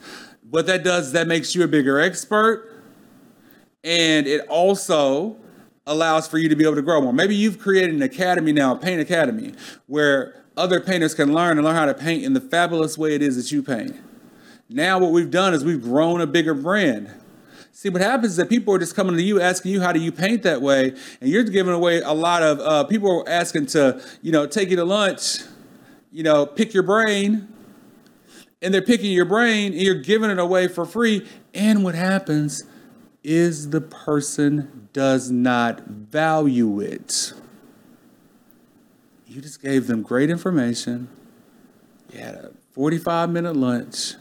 What 0.48 0.66
that 0.66 0.84
does 0.84 1.08
is 1.08 1.12
that 1.12 1.26
makes 1.26 1.54
you 1.54 1.64
a 1.64 1.68
bigger 1.68 1.98
expert 1.98 2.82
and 3.82 4.26
it 4.26 4.46
also 4.48 5.36
allows 5.88 6.28
for 6.28 6.38
you 6.38 6.48
to 6.48 6.54
be 6.54 6.64
able 6.64 6.76
to 6.76 6.82
grow 6.82 7.00
more. 7.00 7.12
Maybe 7.12 7.34
you've 7.34 7.58
created 7.58 7.94
an 7.94 8.02
academy 8.02 8.52
now, 8.52 8.74
a 8.74 8.78
paint 8.78 9.00
academy, 9.00 9.54
where 9.86 10.44
other 10.56 10.80
painters 10.80 11.14
can 11.14 11.32
learn 11.32 11.56
and 11.58 11.64
learn 11.64 11.74
how 11.74 11.86
to 11.86 11.94
paint 11.94 12.24
in 12.24 12.34
the 12.34 12.40
fabulous 12.40 12.96
way 12.98 13.14
it 13.14 13.22
is 13.22 13.36
that 13.36 13.50
you 13.50 13.62
paint. 13.62 13.96
Now, 14.68 14.98
what 14.98 15.12
we've 15.12 15.30
done 15.30 15.54
is 15.54 15.64
we've 15.64 15.82
grown 15.82 16.20
a 16.20 16.26
bigger 16.26 16.52
brand. 16.54 17.10
See, 17.72 17.88
what 17.88 18.02
happens 18.02 18.32
is 18.32 18.36
that 18.36 18.48
people 18.48 18.74
are 18.74 18.78
just 18.78 18.94
coming 18.94 19.16
to 19.16 19.22
you 19.22 19.40
asking 19.40 19.72
you, 19.72 19.80
how 19.80 19.92
do 19.92 20.00
you 20.00 20.12
paint 20.12 20.42
that 20.42 20.60
way? 20.60 20.94
And 21.20 21.30
you're 21.30 21.44
giving 21.44 21.72
away 21.72 22.00
a 22.00 22.12
lot 22.12 22.42
of, 22.42 22.60
uh, 22.60 22.84
people 22.84 23.20
are 23.20 23.28
asking 23.28 23.66
to, 23.66 24.02
you 24.20 24.32
know, 24.32 24.46
take 24.46 24.68
you 24.68 24.76
to 24.76 24.84
lunch, 24.84 25.38
you 26.12 26.22
know, 26.22 26.44
pick 26.44 26.74
your 26.74 26.82
brain. 26.82 27.48
And 28.60 28.74
they're 28.74 28.82
picking 28.82 29.12
your 29.12 29.24
brain 29.24 29.72
and 29.72 29.80
you're 29.80 30.02
giving 30.02 30.30
it 30.30 30.40
away 30.40 30.66
for 30.66 30.84
free. 30.84 31.28
And 31.54 31.84
what 31.84 31.94
happens 31.94 32.64
is 33.24 33.70
the 33.70 33.80
person 33.80 34.88
does 34.92 35.30
not 35.30 35.86
value 35.86 36.80
it. 36.80 37.32
You 39.26 39.42
just 39.42 39.62
gave 39.62 39.86
them 39.86 40.02
great 40.02 40.30
information. 40.30 41.08
You 42.12 42.20
had 42.20 42.34
a 42.34 42.50
45 42.72 43.30
minute 43.30 43.56
lunch, 43.56 44.14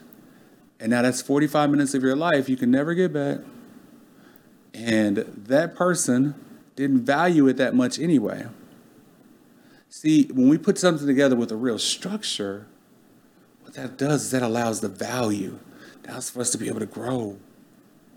and 0.79 0.89
now 0.89 1.01
that's 1.01 1.21
45 1.21 1.69
minutes 1.69 1.93
of 1.93 2.03
your 2.03 2.15
life 2.15 2.49
you 2.49 2.57
can 2.57 2.71
never 2.71 2.93
get 2.93 3.13
back. 3.13 3.39
And 4.73 5.17
that 5.17 5.75
person 5.75 6.35
didn't 6.75 7.05
value 7.05 7.47
it 7.47 7.57
that 7.57 7.73
much 7.73 7.99
anyway. 7.99 8.47
See, 9.89 10.25
when 10.33 10.49
we 10.49 10.57
put 10.57 10.77
something 10.77 11.07
together 11.07 11.35
with 11.35 11.51
a 11.51 11.55
real 11.55 11.79
structure, 11.79 12.67
what 13.61 13.73
that 13.75 13.97
does 13.97 14.25
is 14.25 14.31
that 14.31 14.43
allows 14.43 14.81
the 14.81 14.89
value. 14.89 15.59
That's 16.03 16.29
for 16.29 16.41
us 16.41 16.51
to 16.51 16.57
be 16.57 16.67
able 16.67 16.79
to 16.79 16.85
grow 16.85 17.37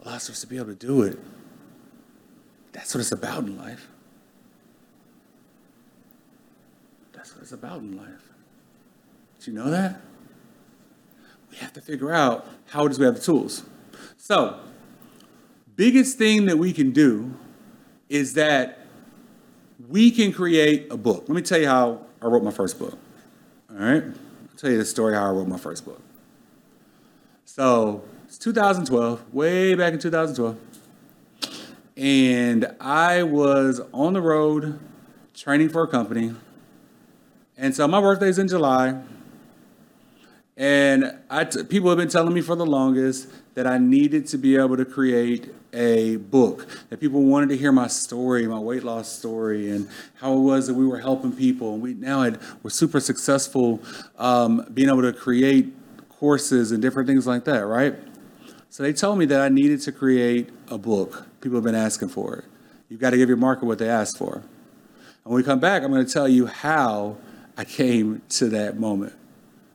allows 0.02 0.30
us 0.30 0.40
to 0.40 0.46
be 0.46 0.56
able 0.56 0.66
to 0.66 0.74
do 0.74 1.02
it. 1.02 1.18
That's 2.72 2.94
what 2.94 3.00
it's 3.00 3.12
about 3.12 3.44
in 3.44 3.56
life. 3.58 3.88
That's 7.12 7.34
what 7.34 7.42
it's 7.42 7.52
about 7.52 7.80
in 7.80 7.96
life. 7.96 8.30
Do 9.40 9.50
you 9.50 9.56
know 9.56 9.70
that? 9.70 10.00
We 11.50 11.56
have 11.58 11.72
to 11.74 11.80
figure 11.80 12.12
out 12.12 12.46
how 12.68 12.86
it 12.86 12.92
is 12.92 12.98
we 12.98 13.04
have 13.04 13.14
the 13.14 13.20
tools. 13.20 13.64
So, 14.16 14.60
biggest 15.76 16.16
thing 16.16 16.46
that 16.46 16.58
we 16.58 16.72
can 16.72 16.92
do 16.92 17.34
is 18.08 18.34
that 18.34 18.86
we 19.88 20.10
can 20.10 20.32
create 20.32 20.90
a 20.90 20.96
book. 20.96 21.24
Let 21.26 21.34
me 21.34 21.42
tell 21.42 21.58
you 21.60 21.66
how 21.66 22.02
I 22.22 22.26
wrote 22.26 22.44
my 22.44 22.50
first 22.50 22.78
book. 22.78 22.98
All 23.70 23.76
right? 23.76 24.04
I'll 24.04 24.56
tell 24.56 24.70
you 24.70 24.78
the 24.78 24.84
story 24.84 25.14
how 25.14 25.26
I 25.26 25.30
wrote 25.30 25.48
my 25.48 25.58
first 25.58 25.84
book. 25.84 26.00
So, 27.44 28.04
it's 28.30 28.38
2012, 28.38 29.34
way 29.34 29.74
back 29.74 29.92
in 29.92 29.98
2012. 29.98 30.56
And 31.96 32.76
I 32.78 33.24
was 33.24 33.80
on 33.92 34.12
the 34.12 34.20
road 34.20 34.78
training 35.34 35.70
for 35.70 35.82
a 35.82 35.88
company. 35.88 36.36
And 37.58 37.74
so 37.74 37.88
my 37.88 38.00
birthday's 38.00 38.38
in 38.38 38.46
July. 38.46 39.02
And 40.56 41.18
I 41.28 41.42
t- 41.42 41.64
people 41.64 41.88
have 41.88 41.98
been 41.98 42.08
telling 42.08 42.32
me 42.32 42.40
for 42.40 42.54
the 42.54 42.64
longest 42.64 43.26
that 43.54 43.66
I 43.66 43.78
needed 43.78 44.28
to 44.28 44.38
be 44.38 44.54
able 44.54 44.76
to 44.76 44.84
create 44.84 45.52
a 45.72 46.14
book, 46.18 46.68
that 46.88 47.00
people 47.00 47.24
wanted 47.24 47.48
to 47.48 47.56
hear 47.56 47.72
my 47.72 47.88
story, 47.88 48.46
my 48.46 48.60
weight 48.60 48.84
loss 48.84 49.08
story, 49.08 49.70
and 49.70 49.88
how 50.20 50.34
it 50.34 50.40
was 50.40 50.68
that 50.68 50.74
we 50.74 50.86
were 50.86 51.00
helping 51.00 51.32
people. 51.32 51.74
And 51.74 51.82
we 51.82 51.94
now 51.94 52.22
had, 52.22 52.38
were 52.62 52.70
super 52.70 53.00
successful 53.00 53.82
um, 54.18 54.68
being 54.72 54.88
able 54.88 55.02
to 55.02 55.12
create 55.12 55.74
courses 56.20 56.70
and 56.70 56.80
different 56.80 57.08
things 57.08 57.26
like 57.26 57.42
that, 57.46 57.66
right? 57.66 57.96
So 58.72 58.84
they 58.84 58.92
told 58.92 59.18
me 59.18 59.26
that 59.26 59.40
I 59.40 59.48
needed 59.48 59.80
to 59.80 59.92
create 59.92 60.48
a 60.68 60.78
book. 60.78 61.26
People 61.40 61.56
have 61.56 61.64
been 61.64 61.74
asking 61.74 62.10
for 62.10 62.36
it. 62.36 62.44
You've 62.88 63.00
got 63.00 63.10
to 63.10 63.16
give 63.16 63.28
your 63.28 63.36
market 63.36 63.64
what 63.64 63.80
they 63.80 63.88
asked 63.88 64.16
for. 64.16 64.34
And 64.34 64.44
when 65.24 65.34
we 65.34 65.42
come 65.42 65.58
back, 65.58 65.82
I'm 65.82 65.90
going 65.90 66.06
to 66.06 66.12
tell 66.12 66.28
you 66.28 66.46
how 66.46 67.16
I 67.56 67.64
came 67.64 68.22
to 68.28 68.48
that 68.50 68.78
moment. 68.78 69.12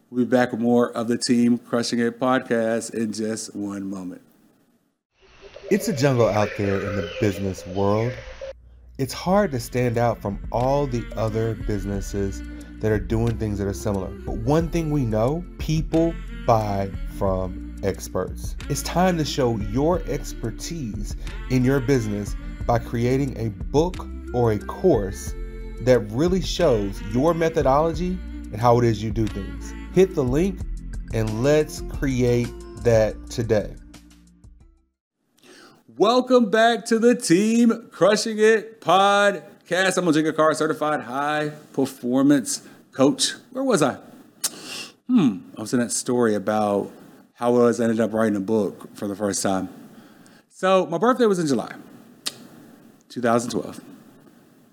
We'll 0.09 0.23
be 0.23 0.29
back 0.31 0.53
with 0.53 0.61
more 0.61 0.93
of 0.93 1.09
the 1.09 1.17
Team 1.17 1.57
Crushing 1.57 1.99
It 1.99 2.21
podcast 2.21 2.93
in 2.93 3.11
just 3.11 3.53
one 3.53 3.89
moment. 3.89 4.21
It's 5.69 5.89
a 5.89 5.93
jungle 5.93 6.29
out 6.29 6.49
there 6.57 6.79
in 6.79 6.95
the 6.95 7.11
business 7.19 7.67
world. 7.67 8.13
It's 8.97 9.13
hard 9.13 9.51
to 9.51 9.59
stand 9.59 9.97
out 9.97 10.21
from 10.21 10.39
all 10.53 10.87
the 10.87 11.05
other 11.17 11.55
businesses 11.67 12.41
that 12.79 12.93
are 12.93 12.99
doing 12.99 13.37
things 13.37 13.57
that 13.57 13.67
are 13.67 13.73
similar. 13.73 14.07
But 14.25 14.37
one 14.37 14.69
thing 14.69 14.89
we 14.89 15.05
know 15.05 15.43
people 15.57 16.15
buy 16.47 16.89
from 17.17 17.64
experts. 17.83 18.55
It's 18.69 18.81
time 18.83 19.17
to 19.17 19.25
show 19.25 19.57
your 19.57 20.01
expertise 20.07 21.15
in 21.49 21.63
your 21.63 21.79
business 21.79 22.35
by 22.65 22.79
creating 22.79 23.37
a 23.37 23.49
book 23.49 24.07
or 24.33 24.51
a 24.53 24.59
course 24.59 25.33
that 25.81 25.99
really 26.11 26.41
shows 26.41 27.01
your 27.13 27.33
methodology 27.33 28.17
and 28.51 28.57
how 28.59 28.79
it 28.79 28.85
is 28.85 29.03
you 29.03 29.11
do 29.11 29.27
things. 29.27 29.73
Hit 29.93 30.15
the 30.15 30.23
link 30.23 30.59
and 31.13 31.43
let's 31.43 31.81
create 31.81 32.49
that 32.83 33.29
today. 33.29 33.75
Welcome 35.97 36.49
back 36.49 36.85
to 36.87 36.99
the 36.99 37.15
Team 37.15 37.87
Crushing 37.89 38.37
It 38.37 38.81
podcast. 38.81 39.97
I'm 39.97 40.05
Ojinga 40.05 40.35
Carr 40.35 40.53
certified 40.53 41.01
high 41.01 41.51
performance 41.71 42.67
coach. 42.91 43.31
Where 43.51 43.63
was 43.63 43.81
I? 43.81 43.97
Hmm, 45.07 45.37
I 45.57 45.61
was 45.61 45.73
in 45.73 45.79
that 45.79 45.91
story 45.91 46.35
about 46.35 46.91
how 47.35 47.55
I 47.55 47.59
was 47.59 47.79
ended 47.79 47.99
up 47.99 48.13
writing 48.13 48.35
a 48.35 48.41
book 48.41 48.95
for 48.95 49.07
the 49.07 49.15
first 49.15 49.43
time. 49.43 49.69
So 50.49 50.85
my 50.85 50.97
birthday 50.97 51.25
was 51.25 51.39
in 51.39 51.47
July 51.47 51.73
2012. 53.09 53.81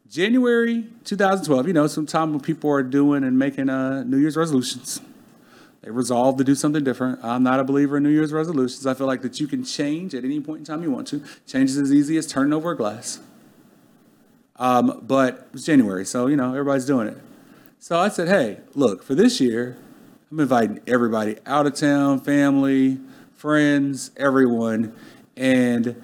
January 0.09 0.87
2012, 1.05 1.67
you 1.67 1.73
know, 1.73 1.87
some 1.87 2.07
time 2.07 2.33
when 2.33 2.41
people 2.41 2.71
are 2.71 2.83
doing 2.83 3.25
and 3.25 3.39
making 3.39 3.69
uh, 3.69 4.05
New 4.05 4.19
Year's 4.19 4.37
resolutions. 4.37 5.01
They 5.81 5.91
resolve 5.91 6.37
to 6.37 6.45
do 6.45 6.55
something 6.55 6.85
different. 6.85 7.19
I'm 7.25 7.43
not 7.43 7.59
a 7.59 7.65
believer 7.65 7.97
in 7.97 8.05
New 8.05 8.11
Year's 8.11 8.33
resolutions. 8.33 8.87
I 8.87 8.95
feel 8.95 9.07
like 9.09 9.23
that 9.23 9.41
you 9.41 9.49
can 9.49 9.65
change 9.65 10.15
at 10.15 10.25
any 10.25 10.39
point 10.39 10.61
in 10.61 10.65
time 10.65 10.83
you 10.83 10.91
want 10.93 11.09
to. 11.09 11.23
Change 11.47 11.71
is 11.71 11.79
as 11.79 11.93
easy 11.93 12.17
as 12.17 12.27
turning 12.27 12.53
over 12.53 12.71
a 12.71 12.77
glass. 12.77 13.21
Um, 14.57 15.01
but 15.03 15.49
it's 15.53 15.65
January, 15.65 16.05
so 16.05 16.29
you 16.29 16.37
know 16.37 16.51
everybody's 16.51 16.87
doing 16.87 17.09
it. 17.09 17.19
So 17.81 17.99
I 17.99 18.09
said, 18.09 18.29
hey, 18.29 18.61
look, 18.75 19.03
for 19.03 19.17
this 19.17 19.41
year, 19.41 19.77
I'm 20.33 20.41
inviting 20.41 20.81
everybody 20.87 21.37
out 21.45 21.67
of 21.67 21.75
town, 21.75 22.19
family, 22.19 22.99
friends, 23.35 24.13
everyone. 24.17 24.97
And 25.37 26.03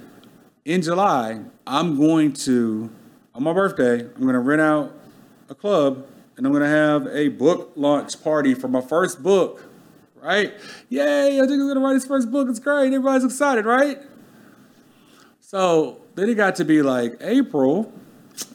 in 0.67 0.83
July, 0.83 1.41
I'm 1.67 1.97
going 1.97 2.35
to 2.35 2.91
on 3.35 3.43
my 3.43 3.55
birthday, 3.55 4.01
I'm 4.01 4.21
going 4.21 4.35
to 4.35 4.41
rent 4.41 4.61
out 4.61 4.93
a 5.49 5.55
club 5.55 6.07
and 6.37 6.45
I'm 6.45 6.53
going 6.53 6.63
to 6.63 6.69
have 6.69 7.07
a 7.07 7.29
book 7.29 7.73
launch 7.75 8.23
party 8.23 8.53
for 8.53 8.69
my 8.69 8.83
first 8.83 9.23
book, 9.23 9.65
right? 10.21 10.53
Yay, 10.91 11.41
I 11.41 11.47
think 11.47 11.53
I'm 11.53 11.61
going 11.61 11.77
to 11.77 11.81
write 11.81 11.95
his 11.95 12.05
first 12.05 12.31
book. 12.31 12.51
It's 12.51 12.59
great. 12.59 12.89
Everybody's 12.89 13.25
excited, 13.25 13.65
right? 13.65 13.99
So 15.41 16.03
then 16.17 16.29
it 16.29 16.35
got 16.35 16.55
to 16.57 16.67
be 16.67 16.83
like 16.83 17.17
April, 17.23 17.91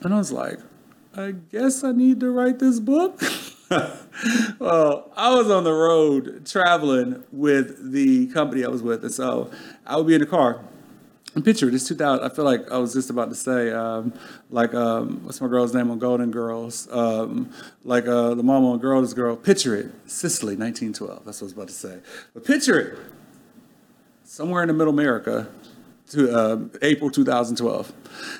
and 0.03 0.13
I 0.13 0.19
was 0.19 0.31
like, 0.31 0.59
I 1.15 1.31
guess 1.31 1.83
I 1.83 1.93
need 1.93 2.19
to 2.19 2.29
write 2.29 2.59
this 2.59 2.79
book. 2.79 3.19
well, 4.59 5.11
I 5.15 5.33
was 5.33 5.49
on 5.49 5.63
the 5.63 5.73
road 5.73 6.45
traveling 6.45 7.23
with 7.31 7.91
the 7.91 8.27
company 8.27 8.65
I 8.65 8.67
was 8.69 8.81
with, 8.81 9.03
and 9.03 9.13
so 9.13 9.51
I 9.85 9.97
would 9.97 10.07
be 10.07 10.15
in 10.15 10.21
the 10.21 10.27
car 10.27 10.61
and 11.35 11.43
picture 11.43 11.67
it. 11.67 11.73
It's 11.73 11.87
2000. 11.87 12.23
I 12.23 12.29
feel 12.33 12.45
like 12.45 12.69
I 12.71 12.77
was 12.77 12.93
just 12.93 13.09
about 13.09 13.29
to 13.29 13.35
say, 13.35 13.71
um, 13.71 14.13
like, 14.49 14.73
um, 14.73 15.21
what's 15.23 15.41
my 15.41 15.47
girl's 15.47 15.73
name 15.73 15.89
on 15.89 15.99
Golden 15.99 16.31
Girls? 16.31 16.87
Um, 16.91 17.51
like 17.83 18.07
uh, 18.07 18.35
the 18.35 18.43
mama 18.43 18.71
on 18.71 18.79
Girls 18.79 19.13
Girl. 19.13 19.35
Picture 19.35 19.75
it. 19.75 19.91
Sicily, 20.05 20.55
1912. 20.55 21.25
That's 21.25 21.41
what 21.41 21.45
I 21.45 21.47
was 21.47 21.53
about 21.53 21.67
to 21.69 21.73
say. 21.73 21.99
But 22.33 22.45
picture 22.45 22.79
it. 22.79 22.99
Somewhere 24.23 24.63
in 24.63 24.67
the 24.67 24.73
middle 24.73 24.93
America, 24.93 25.47
to 26.09 26.31
uh, 26.31 26.59
April 26.81 27.09
2012. 27.09 27.91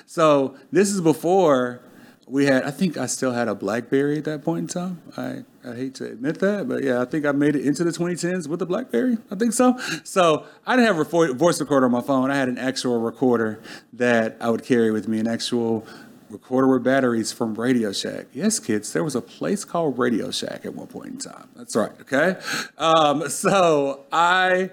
So 0.06 0.56
this 0.70 0.90
is 0.90 1.00
before 1.00 1.80
we 2.26 2.46
had, 2.46 2.64
I 2.64 2.70
think 2.70 2.96
I 2.96 3.06
still 3.06 3.32
had 3.32 3.48
a 3.48 3.54
Blackberry 3.54 4.18
at 4.18 4.24
that 4.24 4.44
point 4.44 4.60
in 4.60 4.66
time. 4.68 5.02
I, 5.16 5.44
I 5.68 5.74
hate 5.74 5.94
to 5.96 6.06
admit 6.06 6.40
that, 6.40 6.68
but 6.68 6.82
yeah, 6.82 7.00
I 7.00 7.04
think 7.04 7.26
I 7.26 7.32
made 7.32 7.56
it 7.56 7.64
into 7.64 7.84
the 7.84 7.90
2010s 7.90 8.48
with 8.48 8.62
a 8.62 8.66
Blackberry. 8.66 9.18
I 9.30 9.34
think 9.34 9.52
so. 9.52 9.78
So 10.04 10.44
I 10.66 10.76
didn't 10.76 10.94
have 10.94 11.14
a 11.14 11.34
voice 11.34 11.60
recorder 11.60 11.86
on 11.86 11.92
my 11.92 12.00
phone. 12.00 12.30
I 12.30 12.36
had 12.36 12.48
an 12.48 12.58
actual 12.58 13.00
recorder 13.00 13.60
that 13.92 14.36
I 14.40 14.50
would 14.50 14.64
carry 14.64 14.90
with 14.90 15.08
me, 15.08 15.18
an 15.18 15.26
actual 15.26 15.86
recorder 16.30 16.68
with 16.68 16.82
batteries 16.82 17.32
from 17.32 17.54
Radio 17.54 17.92
Shack. 17.92 18.26
Yes, 18.32 18.58
kids, 18.58 18.92
there 18.92 19.04
was 19.04 19.14
a 19.14 19.20
place 19.20 19.64
called 19.64 19.98
Radio 19.98 20.30
Shack 20.30 20.64
at 20.64 20.74
one 20.74 20.86
point 20.86 21.06
in 21.10 21.18
time. 21.18 21.48
That's 21.56 21.76
right, 21.76 21.92
okay? 22.00 22.38
Um, 22.78 23.28
so 23.28 24.04
I 24.12 24.70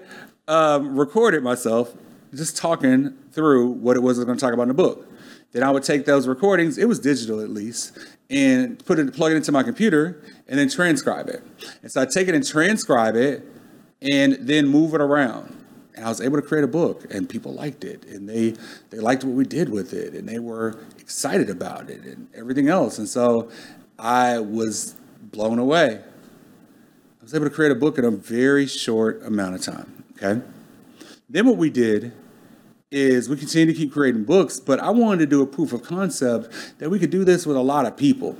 um, 0.48 0.98
recorded 0.98 1.42
myself 1.42 1.94
just 2.34 2.56
talking 2.56 3.16
through 3.32 3.68
what 3.68 3.96
it 3.96 4.00
was 4.00 4.18
I 4.18 4.20
was 4.20 4.26
going 4.26 4.38
to 4.38 4.44
talk 4.44 4.54
about 4.54 4.62
in 4.62 4.68
the 4.68 4.74
book. 4.74 5.06
Then 5.52 5.62
I 5.62 5.70
would 5.70 5.82
take 5.82 6.06
those 6.06 6.26
recordings, 6.26 6.78
it 6.78 6.88
was 6.88 6.98
digital 6.98 7.40
at 7.40 7.50
least, 7.50 7.98
and 8.30 8.82
put 8.84 8.98
it, 8.98 9.12
plug 9.14 9.32
it 9.32 9.36
into 9.36 9.52
my 9.52 9.62
computer, 9.62 10.22
and 10.48 10.58
then 10.58 10.68
transcribe 10.68 11.28
it. 11.28 11.42
And 11.82 11.92
so 11.92 12.00
I 12.00 12.06
take 12.06 12.28
it 12.28 12.34
and 12.34 12.46
transcribe 12.46 13.16
it, 13.16 13.46
and 14.00 14.38
then 14.40 14.66
move 14.66 14.94
it 14.94 15.00
around. 15.00 15.58
And 15.94 16.06
I 16.06 16.08
was 16.08 16.22
able 16.22 16.40
to 16.40 16.42
create 16.42 16.64
a 16.64 16.68
book, 16.68 17.06
and 17.12 17.28
people 17.28 17.52
liked 17.52 17.84
it, 17.84 18.04
and 18.06 18.26
they 18.28 18.54
they 18.88 18.98
liked 18.98 19.24
what 19.24 19.34
we 19.34 19.44
did 19.44 19.68
with 19.68 19.92
it, 19.92 20.14
and 20.14 20.26
they 20.26 20.38
were 20.38 20.78
excited 20.98 21.50
about 21.50 21.90
it, 21.90 22.02
and 22.04 22.28
everything 22.34 22.68
else. 22.68 22.98
And 22.98 23.06
so 23.06 23.50
I 23.98 24.38
was 24.38 24.96
blown 25.20 25.58
away. 25.58 26.00
I 27.20 27.22
was 27.22 27.34
able 27.34 27.44
to 27.44 27.50
create 27.50 27.72
a 27.72 27.76
book 27.76 27.98
in 27.98 28.06
a 28.06 28.10
very 28.10 28.66
short 28.66 29.22
amount 29.22 29.54
of 29.54 29.60
time. 29.60 30.04
Okay. 30.16 30.40
Then 31.28 31.46
what 31.46 31.58
we 31.58 31.68
did 31.68 32.12
is 32.92 33.28
we 33.28 33.36
continue 33.36 33.72
to 33.72 33.78
keep 33.78 33.92
creating 33.92 34.24
books, 34.24 34.60
but 34.60 34.78
I 34.78 34.90
wanted 34.90 35.20
to 35.20 35.26
do 35.26 35.42
a 35.42 35.46
proof 35.46 35.72
of 35.72 35.82
concept 35.82 36.78
that 36.78 36.90
we 36.90 36.98
could 36.98 37.10
do 37.10 37.24
this 37.24 37.46
with 37.46 37.56
a 37.56 37.62
lot 37.62 37.86
of 37.86 37.96
people. 37.96 38.36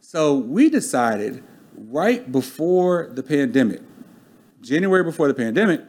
So 0.00 0.34
we 0.36 0.70
decided 0.70 1.42
right 1.76 2.30
before 2.30 3.10
the 3.12 3.22
pandemic, 3.22 3.82
January 4.62 5.02
before 5.02 5.28
the 5.28 5.34
pandemic, 5.34 5.80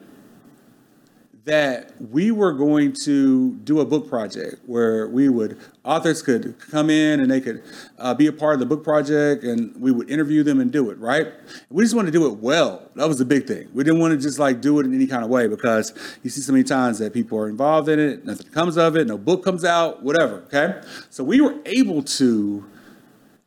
that 1.45 1.93
we 2.01 2.31
were 2.31 2.51
going 2.51 2.91
to 2.91 3.53
do 3.57 3.79
a 3.79 3.85
book 3.85 4.09
project 4.09 4.55
where 4.65 5.07
we 5.07 5.29
would 5.29 5.59
authors 5.83 6.23
could 6.23 6.55
come 6.71 6.89
in 6.89 7.19
and 7.19 7.29
they 7.29 7.39
could 7.39 7.61
uh, 7.99 8.15
be 8.15 8.25
a 8.25 8.31
part 8.31 8.55
of 8.55 8.59
the 8.59 8.65
book 8.65 8.83
project 8.83 9.43
and 9.43 9.79
we 9.79 9.91
would 9.91 10.09
interview 10.09 10.41
them 10.41 10.59
and 10.59 10.71
do 10.71 10.89
it 10.89 10.97
right? 10.97 11.27
We 11.69 11.83
just 11.83 11.95
wanted 11.95 12.11
to 12.11 12.17
do 12.17 12.25
it 12.25 12.37
well. 12.39 12.89
That 12.95 13.07
was 13.07 13.19
the 13.19 13.25
big 13.25 13.45
thing. 13.45 13.69
We 13.75 13.83
didn't 13.83 13.99
want 13.99 14.13
to 14.13 14.17
just 14.17 14.39
like 14.39 14.59
do 14.59 14.79
it 14.79 14.87
in 14.87 14.95
any 14.95 15.05
kind 15.05 15.23
of 15.23 15.29
way 15.29 15.47
because 15.47 15.93
you 16.23 16.31
see 16.31 16.41
so 16.41 16.51
many 16.51 16.63
times 16.63 16.97
that 16.97 17.13
people 17.13 17.37
are 17.37 17.47
involved 17.47 17.89
in 17.89 17.99
it 17.99 18.25
nothing 18.25 18.51
comes 18.51 18.75
of 18.75 18.95
it 18.95 19.05
no 19.05 19.17
book 19.17 19.43
comes 19.43 19.63
out 19.63 20.01
whatever 20.01 20.37
okay? 20.47 20.81
So 21.11 21.23
we 21.23 21.41
were 21.41 21.57
able 21.65 22.01
to 22.01 22.65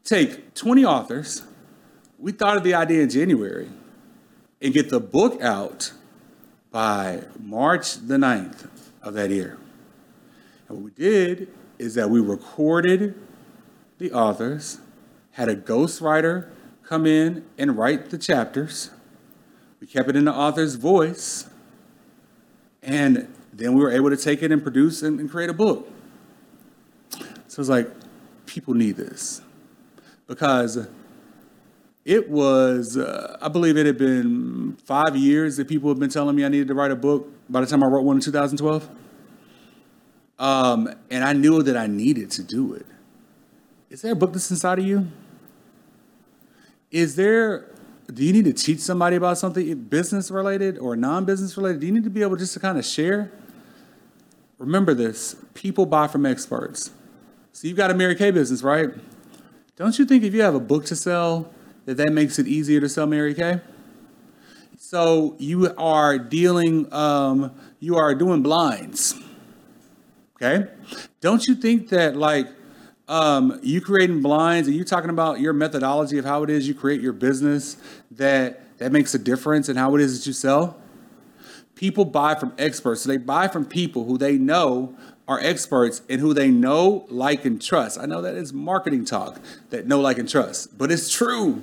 take 0.04 0.54
20 0.54 0.84
authors. 0.84 1.42
We 2.16 2.30
thought 2.30 2.56
of 2.56 2.62
the 2.62 2.74
idea 2.74 3.02
in 3.02 3.10
january 3.10 3.68
and 4.62 4.72
get 4.72 4.88
the 4.88 5.00
book 5.00 5.42
out 5.42 5.92
by 6.70 7.24
March 7.40 7.94
the 7.94 8.16
9th 8.16 8.68
of 9.02 9.14
that 9.14 9.30
year. 9.30 9.58
And 10.68 10.78
what 10.78 10.84
we 10.84 10.90
did 10.90 11.48
is 11.78 11.94
that 11.94 12.10
we 12.10 12.20
recorded 12.20 13.14
the 13.98 14.12
authors, 14.12 14.78
had 15.32 15.48
a 15.48 15.56
ghostwriter 15.56 16.50
come 16.84 17.06
in 17.06 17.44
and 17.58 17.76
write 17.76 18.10
the 18.10 18.18
chapters. 18.18 18.90
We 19.80 19.86
kept 19.86 20.08
it 20.08 20.16
in 20.16 20.24
the 20.24 20.34
author's 20.34 20.74
voice. 20.74 21.48
And 22.82 23.32
then 23.52 23.74
we 23.74 23.82
were 23.82 23.90
able 23.90 24.10
to 24.10 24.16
take 24.16 24.42
it 24.42 24.52
and 24.52 24.62
produce 24.62 25.02
and, 25.02 25.20
and 25.20 25.30
create 25.30 25.50
a 25.50 25.54
book. 25.54 25.90
So 27.48 27.60
it's 27.60 27.68
like, 27.68 27.90
people 28.46 28.74
need 28.74 28.96
this. 28.96 29.42
Because 30.26 30.86
it 32.08 32.30
was, 32.30 32.96
uh, 32.96 33.36
I 33.38 33.48
believe 33.48 33.76
it 33.76 33.84
had 33.84 33.98
been 33.98 34.78
five 34.86 35.14
years 35.14 35.58
that 35.58 35.68
people 35.68 35.90
have 35.90 35.98
been 35.98 36.08
telling 36.08 36.34
me 36.34 36.42
I 36.42 36.48
needed 36.48 36.68
to 36.68 36.74
write 36.74 36.90
a 36.90 36.96
book 36.96 37.30
by 37.50 37.60
the 37.60 37.66
time 37.66 37.82
I 37.82 37.86
wrote 37.86 38.02
one 38.02 38.16
in 38.16 38.22
2012. 38.22 38.88
Um, 40.38 40.88
and 41.10 41.22
I 41.22 41.34
knew 41.34 41.62
that 41.62 41.76
I 41.76 41.86
needed 41.86 42.30
to 42.30 42.42
do 42.42 42.72
it. 42.72 42.86
Is 43.90 44.00
there 44.00 44.12
a 44.12 44.16
book 44.16 44.32
that's 44.32 44.50
inside 44.50 44.78
of 44.78 44.86
you? 44.86 45.06
Is 46.90 47.14
there, 47.14 47.66
do 48.06 48.24
you 48.24 48.32
need 48.32 48.46
to 48.46 48.54
teach 48.54 48.80
somebody 48.80 49.16
about 49.16 49.36
something 49.36 49.74
business 49.74 50.30
related 50.30 50.78
or 50.78 50.96
non 50.96 51.26
business 51.26 51.58
related? 51.58 51.82
Do 51.82 51.86
you 51.88 51.92
need 51.92 52.04
to 52.04 52.10
be 52.10 52.22
able 52.22 52.36
just 52.36 52.54
to 52.54 52.60
kind 52.60 52.78
of 52.78 52.86
share? 52.86 53.30
Remember 54.56 54.94
this 54.94 55.36
people 55.52 55.84
buy 55.84 56.08
from 56.08 56.24
experts. 56.24 56.90
So 57.52 57.68
you've 57.68 57.76
got 57.76 57.90
a 57.90 57.94
Mary 57.94 58.14
Kay 58.14 58.30
business, 58.30 58.62
right? 58.62 58.88
Don't 59.76 59.98
you 59.98 60.06
think 60.06 60.24
if 60.24 60.32
you 60.32 60.40
have 60.40 60.54
a 60.54 60.60
book 60.60 60.86
to 60.86 60.96
sell, 60.96 61.52
that 61.88 61.96
that 61.96 62.12
makes 62.12 62.38
it 62.38 62.46
easier 62.46 62.80
to 62.80 62.86
sell 62.86 63.06
Mary 63.06 63.32
Kay. 63.32 63.62
So 64.76 65.36
you 65.38 65.72
are 65.78 66.18
dealing, 66.18 66.92
um, 66.92 67.58
you 67.80 67.96
are 67.96 68.14
doing 68.14 68.42
blinds. 68.42 69.14
Okay, 70.36 70.68
don't 71.22 71.46
you 71.46 71.54
think 71.54 71.88
that 71.88 72.14
like 72.14 72.46
um, 73.08 73.58
you 73.62 73.80
creating 73.80 74.20
blinds 74.20 74.68
and 74.68 74.76
you 74.76 74.84
talking 74.84 75.08
about 75.08 75.40
your 75.40 75.54
methodology 75.54 76.18
of 76.18 76.26
how 76.26 76.42
it 76.42 76.50
is 76.50 76.68
you 76.68 76.74
create 76.74 77.00
your 77.00 77.14
business 77.14 77.78
that 78.10 78.76
that 78.76 78.92
makes 78.92 79.14
a 79.14 79.18
difference 79.18 79.70
in 79.70 79.76
how 79.76 79.94
it 79.94 80.02
is 80.02 80.18
that 80.18 80.26
you 80.26 80.34
sell? 80.34 80.76
People 81.74 82.04
buy 82.04 82.34
from 82.34 82.52
experts. 82.58 83.00
So 83.00 83.08
they 83.08 83.16
buy 83.16 83.48
from 83.48 83.64
people 83.64 84.04
who 84.04 84.18
they 84.18 84.36
know 84.36 84.94
are 85.28 85.38
experts 85.40 86.00
and 86.08 86.20
who 86.20 86.32
they 86.32 86.50
know, 86.50 87.06
like, 87.10 87.44
and 87.44 87.60
trust. 87.60 88.00
I 88.00 88.06
know 88.06 88.22
that 88.22 88.34
is 88.34 88.52
marketing 88.52 89.04
talk, 89.04 89.38
that 89.68 89.86
know, 89.86 90.00
like, 90.00 90.18
and 90.18 90.28
trust, 90.28 90.76
but 90.78 90.90
it's 90.90 91.12
true. 91.12 91.62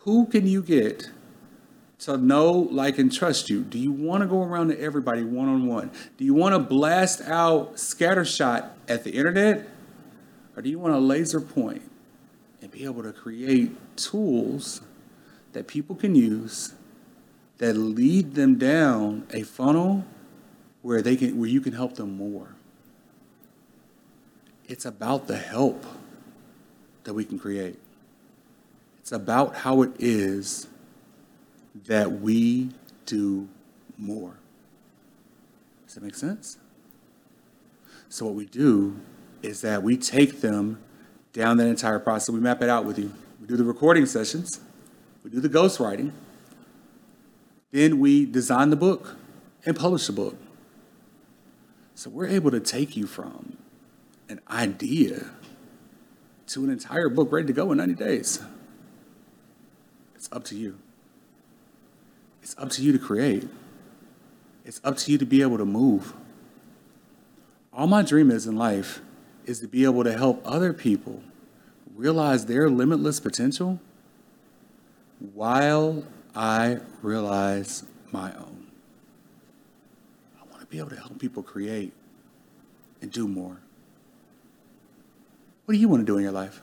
Who 0.00 0.26
can 0.26 0.46
you 0.46 0.62
get 0.62 1.10
to 2.00 2.18
know, 2.18 2.50
like, 2.52 2.98
and 2.98 3.10
trust 3.10 3.48
you? 3.48 3.62
Do 3.62 3.78
you 3.78 3.90
want 3.90 4.22
to 4.22 4.26
go 4.26 4.42
around 4.42 4.68
to 4.68 4.78
everybody 4.78 5.22
one 5.22 5.48
on 5.48 5.66
one? 5.66 5.90
Do 6.18 6.24
you 6.26 6.34
want 6.34 6.54
to 6.54 6.58
blast 6.58 7.22
out 7.22 7.76
scattershot 7.76 8.68
at 8.86 9.04
the 9.04 9.12
internet? 9.12 9.66
Or 10.54 10.60
do 10.60 10.68
you 10.68 10.78
want 10.78 10.92
to 10.92 10.98
laser 10.98 11.40
point 11.40 11.82
and 12.60 12.70
be 12.70 12.84
able 12.84 13.02
to 13.02 13.12
create 13.12 13.96
tools 13.96 14.82
that 15.52 15.66
people 15.66 15.96
can 15.96 16.14
use 16.14 16.74
that 17.58 17.74
lead 17.74 18.34
them 18.34 18.58
down 18.58 19.26
a 19.30 19.42
funnel 19.42 20.04
where 20.82 21.00
they 21.00 21.16
can 21.16 21.38
where 21.38 21.48
you 21.48 21.60
can 21.60 21.72
help 21.72 21.94
them 21.94 22.16
more? 22.16 22.54
It's 24.66 24.84
about 24.84 25.26
the 25.26 25.36
help 25.36 25.84
that 27.04 27.14
we 27.14 27.24
can 27.24 27.38
create. 27.38 27.78
It's 29.00 29.12
about 29.12 29.56
how 29.56 29.82
it 29.82 29.90
is 29.98 30.68
that 31.86 32.12
we 32.12 32.70
do 33.06 33.48
more. 33.98 34.34
Does 35.86 35.94
that 35.94 36.04
make 36.04 36.14
sense? 36.14 36.58
So, 38.08 38.26
what 38.26 38.34
we 38.34 38.46
do 38.46 39.00
is 39.42 39.62
that 39.62 39.82
we 39.82 39.96
take 39.96 40.40
them 40.40 40.78
down 41.32 41.56
that 41.56 41.66
entire 41.66 41.98
process. 41.98 42.30
We 42.30 42.40
map 42.40 42.62
it 42.62 42.68
out 42.68 42.84
with 42.84 42.98
you. 42.98 43.12
We 43.40 43.46
do 43.46 43.56
the 43.56 43.64
recording 43.64 44.06
sessions, 44.06 44.60
we 45.24 45.30
do 45.30 45.40
the 45.40 45.48
ghostwriting, 45.48 46.12
then 47.72 47.98
we 47.98 48.24
design 48.24 48.70
the 48.70 48.76
book 48.76 49.16
and 49.66 49.76
publish 49.76 50.06
the 50.06 50.12
book. 50.12 50.36
So, 52.02 52.10
we're 52.10 52.26
able 52.26 52.50
to 52.50 52.58
take 52.58 52.96
you 52.96 53.06
from 53.06 53.58
an 54.28 54.40
idea 54.50 55.26
to 56.48 56.64
an 56.64 56.70
entire 56.70 57.08
book 57.08 57.30
ready 57.30 57.46
to 57.46 57.52
go 57.52 57.70
in 57.70 57.78
90 57.78 57.94
days. 57.94 58.42
It's 60.16 60.28
up 60.32 60.42
to 60.46 60.56
you. 60.56 60.80
It's 62.42 62.58
up 62.58 62.70
to 62.70 62.82
you 62.82 62.90
to 62.90 62.98
create. 62.98 63.48
It's 64.64 64.80
up 64.82 64.96
to 64.96 65.12
you 65.12 65.18
to 65.18 65.24
be 65.24 65.42
able 65.42 65.58
to 65.58 65.64
move. 65.64 66.12
All 67.72 67.86
my 67.86 68.02
dream 68.02 68.32
is 68.32 68.48
in 68.48 68.56
life 68.56 69.00
is 69.46 69.60
to 69.60 69.68
be 69.68 69.84
able 69.84 70.02
to 70.02 70.12
help 70.12 70.42
other 70.44 70.72
people 70.72 71.22
realize 71.94 72.46
their 72.46 72.68
limitless 72.68 73.20
potential 73.20 73.78
while 75.34 76.04
I 76.34 76.80
realize 77.00 77.84
my 78.10 78.34
own. 78.34 78.61
Be 80.72 80.78
able 80.78 80.88
to 80.88 80.96
help 80.96 81.18
people 81.18 81.42
create 81.42 81.92
and 83.02 83.12
do 83.12 83.28
more. 83.28 83.58
What 85.66 85.74
do 85.74 85.78
you 85.78 85.86
want 85.86 86.00
to 86.00 86.06
do 86.06 86.16
in 86.16 86.22
your 86.22 86.32
life? 86.32 86.62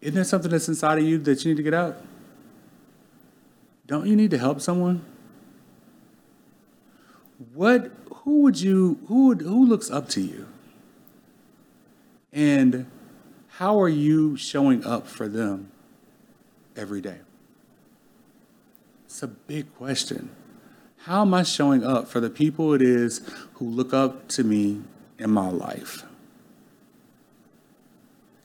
Isn't 0.00 0.14
there 0.14 0.22
something 0.22 0.52
that's 0.52 0.68
inside 0.68 0.98
of 0.98 1.04
you 1.04 1.18
that 1.18 1.44
you 1.44 1.50
need 1.50 1.56
to 1.56 1.64
get 1.64 1.74
out? 1.74 1.96
Don't 3.88 4.06
you 4.06 4.14
need 4.14 4.30
to 4.30 4.38
help 4.38 4.60
someone? 4.60 5.04
What 7.52 7.90
who 8.08 8.42
would 8.42 8.60
you 8.60 9.00
who 9.08 9.26
would 9.26 9.40
who 9.40 9.66
looks 9.66 9.90
up 9.90 10.08
to 10.10 10.20
you? 10.20 10.46
And 12.32 12.88
how 13.48 13.80
are 13.80 13.88
you 13.88 14.36
showing 14.36 14.84
up 14.84 15.08
for 15.08 15.26
them 15.26 15.72
every 16.76 17.00
day? 17.00 17.18
It's 19.06 19.24
a 19.24 19.26
big 19.26 19.74
question. 19.74 20.30
How 21.08 21.22
am 21.22 21.32
I 21.32 21.42
showing 21.42 21.84
up 21.84 22.06
for 22.06 22.20
the 22.20 22.28
people 22.28 22.74
it 22.74 22.82
is 22.82 23.22
who 23.54 23.64
look 23.64 23.94
up 23.94 24.28
to 24.28 24.44
me 24.44 24.82
in 25.18 25.30
my 25.30 25.48
life? 25.48 26.04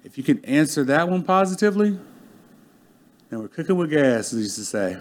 If 0.06 0.18
you 0.18 0.24
can 0.24 0.44
answer 0.46 0.86
that 0.86 1.10
one 1.10 1.24
positively, 1.24 2.00
then 3.30 3.40
we're 3.42 3.50
cooking 3.50 3.76
with 3.76 3.90
gas, 3.90 4.32
as 4.32 4.40
used 4.40 4.56
to 4.56 4.64
say. 4.64 4.98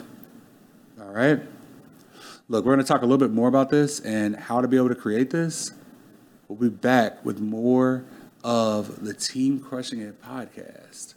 All 1.00 1.12
right? 1.12 1.38
Look, 2.48 2.64
we're 2.64 2.74
going 2.74 2.84
to 2.84 2.92
talk 2.92 3.02
a 3.02 3.06
little 3.06 3.24
bit 3.24 3.30
more 3.30 3.46
about 3.46 3.70
this 3.70 4.00
and 4.00 4.34
how 4.34 4.60
to 4.60 4.66
be 4.66 4.76
able 4.76 4.88
to 4.88 4.96
create 4.96 5.30
this. 5.30 5.70
We'll 6.48 6.58
be 6.58 6.68
back 6.68 7.24
with 7.24 7.38
more 7.38 8.04
of 8.42 9.04
the 9.04 9.14
Team 9.14 9.60
Crushing 9.60 10.00
It 10.00 10.20
podcast 10.20 11.14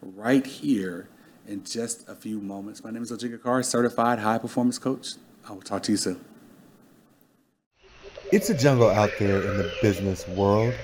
right 0.00 0.46
here 0.46 1.08
in 1.44 1.64
just 1.64 2.08
a 2.08 2.14
few 2.14 2.38
moments. 2.38 2.84
My 2.84 2.92
name 2.92 3.02
is 3.02 3.10
Ojinga 3.10 3.42
Carr, 3.42 3.64
certified 3.64 4.20
high 4.20 4.38
performance 4.38 4.78
coach. 4.78 5.14
I 5.48 5.52
will 5.52 5.62
talk 5.62 5.82
to 5.84 5.92
you 5.92 5.96
soon. 5.96 6.22
It's 8.30 8.50
a 8.50 8.54
jungle 8.54 8.90
out 8.90 9.10
there 9.18 9.40
in 9.40 9.56
the 9.56 9.72
business 9.80 10.28
world. 10.28 10.74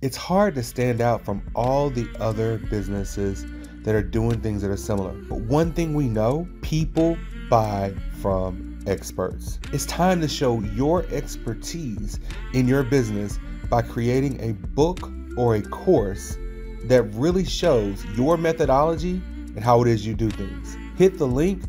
It's 0.00 0.16
hard 0.16 0.54
to 0.54 0.62
stand 0.62 1.00
out 1.00 1.24
from 1.24 1.42
all 1.56 1.90
the 1.90 2.08
other 2.20 2.58
businesses 2.58 3.44
that 3.82 3.96
are 3.96 4.02
doing 4.02 4.40
things 4.40 4.62
that 4.62 4.70
are 4.70 4.76
similar. 4.76 5.12
But 5.28 5.40
one 5.40 5.72
thing 5.72 5.94
we 5.94 6.08
know 6.08 6.46
people 6.62 7.18
buy 7.48 7.92
from 8.20 8.78
experts. 8.86 9.58
It's 9.72 9.86
time 9.86 10.20
to 10.20 10.28
show 10.28 10.60
your 10.60 11.04
expertise 11.10 12.20
in 12.54 12.68
your 12.68 12.84
business 12.84 13.40
by 13.68 13.82
creating 13.82 14.40
a 14.40 14.52
book 14.52 15.10
or 15.36 15.56
a 15.56 15.62
course 15.62 16.38
that 16.84 17.02
really 17.14 17.44
shows 17.44 18.04
your 18.16 18.36
methodology 18.36 19.20
and 19.56 19.64
how 19.64 19.82
it 19.82 19.88
is 19.88 20.06
you 20.06 20.14
do 20.14 20.30
things. 20.30 20.76
Hit 20.96 21.18
the 21.18 21.26
link 21.26 21.64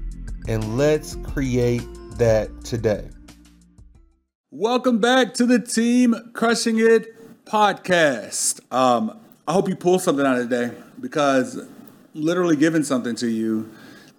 and 0.48 0.78
let's 0.78 1.16
create 1.16 1.82
that 2.18 2.64
today. 2.64 3.10
Welcome 4.50 5.00
back 5.00 5.34
to 5.36 5.46
the 5.46 5.60
Team 5.60 6.16
Crushing 6.34 6.80
It 6.80 7.46
podcast. 7.46 8.60
Um, 8.74 9.20
I 9.48 9.54
hope 9.54 9.68
you 9.68 9.76
pull 9.76 10.00
something 10.00 10.26
out 10.26 10.38
of 10.38 10.50
today 10.50 10.76
because 11.00 11.60
literally 12.14 12.56
giving 12.56 12.84
something 12.84 13.16
to 13.16 13.28
you 13.28 13.72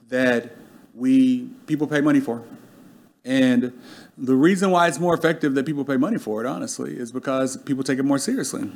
that 0.09 0.53
we 0.95 1.49
people 1.67 1.87
pay 1.87 2.01
money 2.01 2.21
for. 2.21 2.43
And 3.25 3.73
the 4.19 4.35
reason 4.35 4.71
why 4.71 4.89
it's 4.89 4.99
more 4.99 5.15
effective 5.15 5.55
that 5.55 5.65
people 5.65 5.85
pay 5.85 5.97
money 5.97 6.19
for 6.19 6.45
it, 6.45 6.47
honestly, 6.47 6.97
is 6.97 7.13
because 7.13 7.57
people 7.57 7.85
take 7.85 7.99
it 7.99 8.05
more 8.05 8.19
seriously. 8.19 8.71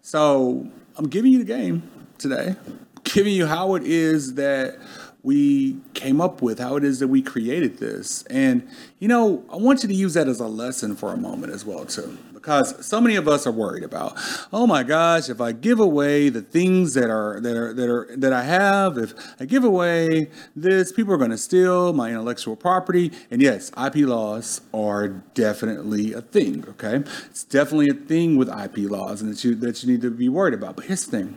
So 0.00 0.66
I'm 0.96 1.08
giving 1.08 1.32
you 1.32 1.38
the 1.38 1.44
game 1.44 1.88
today, 2.18 2.56
giving 3.04 3.32
you 3.32 3.46
how 3.46 3.74
it 3.74 3.84
is 3.84 4.34
that 4.34 4.78
we 5.22 5.78
came 5.94 6.20
up 6.20 6.42
with, 6.42 6.58
how 6.58 6.76
it 6.76 6.84
is 6.84 6.98
that 6.98 7.08
we 7.08 7.22
created 7.22 7.78
this. 7.78 8.24
And, 8.24 8.68
you 8.98 9.08
know, 9.08 9.44
I 9.52 9.56
want 9.56 9.82
you 9.82 9.88
to 9.88 9.94
use 9.94 10.14
that 10.14 10.28
as 10.28 10.40
a 10.40 10.48
lesson 10.48 10.96
for 10.96 11.12
a 11.12 11.16
moment 11.16 11.52
as 11.52 11.64
well, 11.64 11.84
too 11.84 12.18
because 12.42 12.84
so 12.84 13.00
many 13.00 13.14
of 13.14 13.28
us 13.28 13.46
are 13.46 13.52
worried 13.52 13.84
about 13.84 14.18
oh 14.52 14.66
my 14.66 14.82
gosh 14.82 15.28
if 15.28 15.40
i 15.40 15.52
give 15.52 15.78
away 15.78 16.28
the 16.28 16.42
things 16.42 16.94
that 16.94 17.08
are 17.08 17.40
that 17.40 17.56
are 17.56 17.72
that 17.72 17.88
are 17.88 18.08
that 18.16 18.32
i 18.32 18.42
have 18.42 18.98
if 18.98 19.14
i 19.38 19.44
give 19.44 19.62
away 19.62 20.28
this 20.56 20.92
people 20.92 21.14
are 21.14 21.16
going 21.16 21.30
to 21.30 21.38
steal 21.38 21.92
my 21.92 22.10
intellectual 22.10 22.56
property. 22.56 23.12
And 23.30 23.40
yes 23.40 23.70
ip 23.70 23.94
laws 23.94 24.60
are 24.74 25.08
definitely 25.08 26.12
a 26.12 26.20
thing 26.20 26.64
okay? 26.68 27.08
It's 27.26 27.44
definitely 27.44 27.90
a 27.90 27.94
thing 27.94 28.36
with 28.36 28.48
ip 28.48 28.76
laws 28.90 29.22
and 29.22 29.32
that 29.32 29.44
you 29.44 29.54
that 29.56 29.82
you 29.82 29.92
need 29.92 30.02
to 30.02 30.10
be 30.10 30.28
worried 30.28 30.54
about. 30.54 30.76
But 30.76 30.86
here's 30.86 31.06
the 31.06 31.16
thing. 31.16 31.36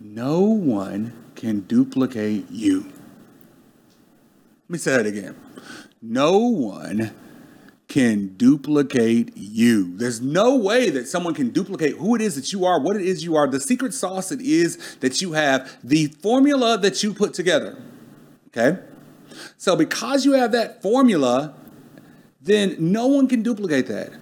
No 0.00 0.40
one 0.40 1.12
can 1.36 1.60
duplicate 1.60 2.50
you 2.50 2.80
let 2.80 4.70
me 4.70 4.78
say 4.78 4.96
that 4.96 5.06
again 5.06 5.36
no 6.02 6.38
one 6.38 7.12
can 7.88 8.34
duplicate 8.36 9.36
you. 9.36 9.96
There's 9.96 10.20
no 10.20 10.56
way 10.56 10.90
that 10.90 11.06
someone 11.06 11.34
can 11.34 11.50
duplicate 11.50 11.96
who 11.96 12.14
it 12.16 12.20
is 12.20 12.34
that 12.34 12.52
you 12.52 12.64
are, 12.64 12.80
what 12.80 12.96
it 12.96 13.02
is 13.02 13.22
you 13.22 13.36
are, 13.36 13.46
the 13.46 13.60
secret 13.60 13.94
sauce 13.94 14.32
it 14.32 14.40
is 14.40 14.96
that 14.96 15.22
you 15.22 15.32
have, 15.32 15.76
the 15.84 16.06
formula 16.06 16.78
that 16.78 17.02
you 17.02 17.14
put 17.14 17.32
together. 17.32 17.80
Okay? 18.48 18.80
So, 19.56 19.76
because 19.76 20.24
you 20.24 20.32
have 20.32 20.52
that 20.52 20.82
formula, 20.82 21.54
then 22.40 22.76
no 22.78 23.06
one 23.06 23.28
can 23.28 23.42
duplicate 23.42 23.86
that. 23.86 24.12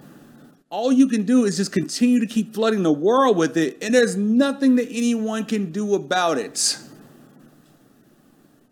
All 0.69 0.91
you 0.91 1.07
can 1.07 1.23
do 1.23 1.45
is 1.45 1.57
just 1.57 1.71
continue 1.71 2.19
to 2.19 2.27
keep 2.27 2.53
flooding 2.53 2.83
the 2.83 2.91
world 2.91 3.37
with 3.37 3.57
it, 3.57 3.77
and 3.81 3.93
there's 3.93 4.15
nothing 4.15 4.75
that 4.75 4.87
anyone 4.89 5.45
can 5.45 5.71
do 5.71 5.95
about 5.95 6.37
it. 6.37 6.77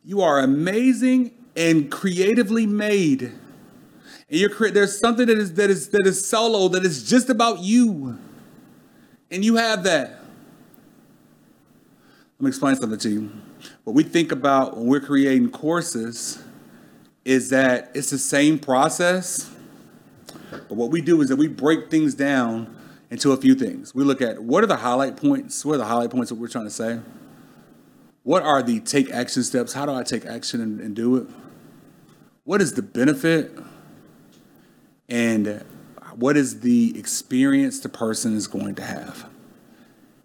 You 0.03 0.21
are 0.21 0.39
amazing 0.39 1.31
and 1.55 1.91
creatively 1.91 2.65
made. 2.65 3.21
And 3.23 3.39
you're 4.29 4.71
there's 4.71 4.99
something 4.99 5.27
that 5.27 5.37
is 5.37 5.53
that 5.55 5.69
is 5.69 5.89
that 5.89 6.05
is 6.05 6.27
solo 6.27 6.67
that 6.69 6.83
is 6.85 7.07
just 7.09 7.29
about 7.29 7.59
you. 7.59 8.17
And 9.31 9.43
you 9.43 9.55
have 9.55 9.83
that. 9.83 10.19
Let 12.39 12.45
me 12.45 12.47
explain 12.49 12.75
something 12.75 12.99
to 12.99 13.09
you. 13.09 13.31
What 13.83 13.93
we 13.93 14.03
think 14.03 14.31
about 14.31 14.77
when 14.77 14.87
we're 14.87 14.99
creating 14.99 15.51
courses 15.51 16.43
is 17.23 17.49
that 17.49 17.91
it's 17.93 18.09
the 18.09 18.17
same 18.17 18.59
process 18.59 19.53
but 20.67 20.75
what 20.75 20.91
we 20.91 21.01
do 21.01 21.21
is 21.21 21.29
that 21.29 21.35
we 21.35 21.47
break 21.47 21.89
things 21.89 22.13
down 22.13 22.75
into 23.09 23.31
a 23.31 23.37
few 23.37 23.55
things. 23.55 23.93
We 23.93 24.03
look 24.03 24.21
at 24.21 24.41
what 24.41 24.63
are 24.63 24.67
the 24.67 24.77
highlight 24.77 25.17
points 25.17 25.63
what 25.65 25.75
are 25.75 25.77
the 25.77 25.85
highlight 25.85 26.09
points 26.09 26.29
that 26.29 26.35
we're 26.35 26.47
trying 26.47 26.65
to 26.65 26.71
say 26.71 26.99
what 28.23 28.43
are 28.43 28.63
the 28.63 28.79
take 28.79 29.12
action 29.12 29.43
steps 29.43 29.73
how 29.73 29.86
do 29.86 29.93
i 29.93 30.03
take 30.03 30.25
action 30.25 30.62
and, 30.62 30.79
and 30.79 30.95
do 30.95 31.17
it 31.17 31.27
what 32.43 32.62
is 32.62 32.73
the 32.73 32.81
benefit 32.81 33.57
and 35.09 35.63
what 36.15 36.38
is 36.38 36.59
the 36.62 36.97
experience 36.97 37.79
the 37.79 37.89
person 37.89 38.36
is 38.36 38.47
going 38.47 38.75
to 38.75 38.83
have. 38.83 39.29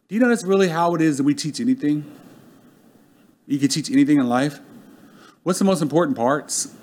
Do 0.08 0.14
you 0.14 0.20
know 0.20 0.28
that's 0.28 0.44
really 0.44 0.68
how 0.68 0.94
it 0.94 1.02
is 1.02 1.18
that 1.18 1.24
we 1.24 1.34
teach 1.34 1.60
anything? 1.60 2.10
You 3.46 3.58
can 3.58 3.68
teach 3.68 3.90
anything 3.90 4.18
in 4.18 4.28
life. 4.28 4.60
What's 5.42 5.58
the 5.58 5.64
most 5.64 5.82
important 5.82 6.16
parts? 6.16 6.74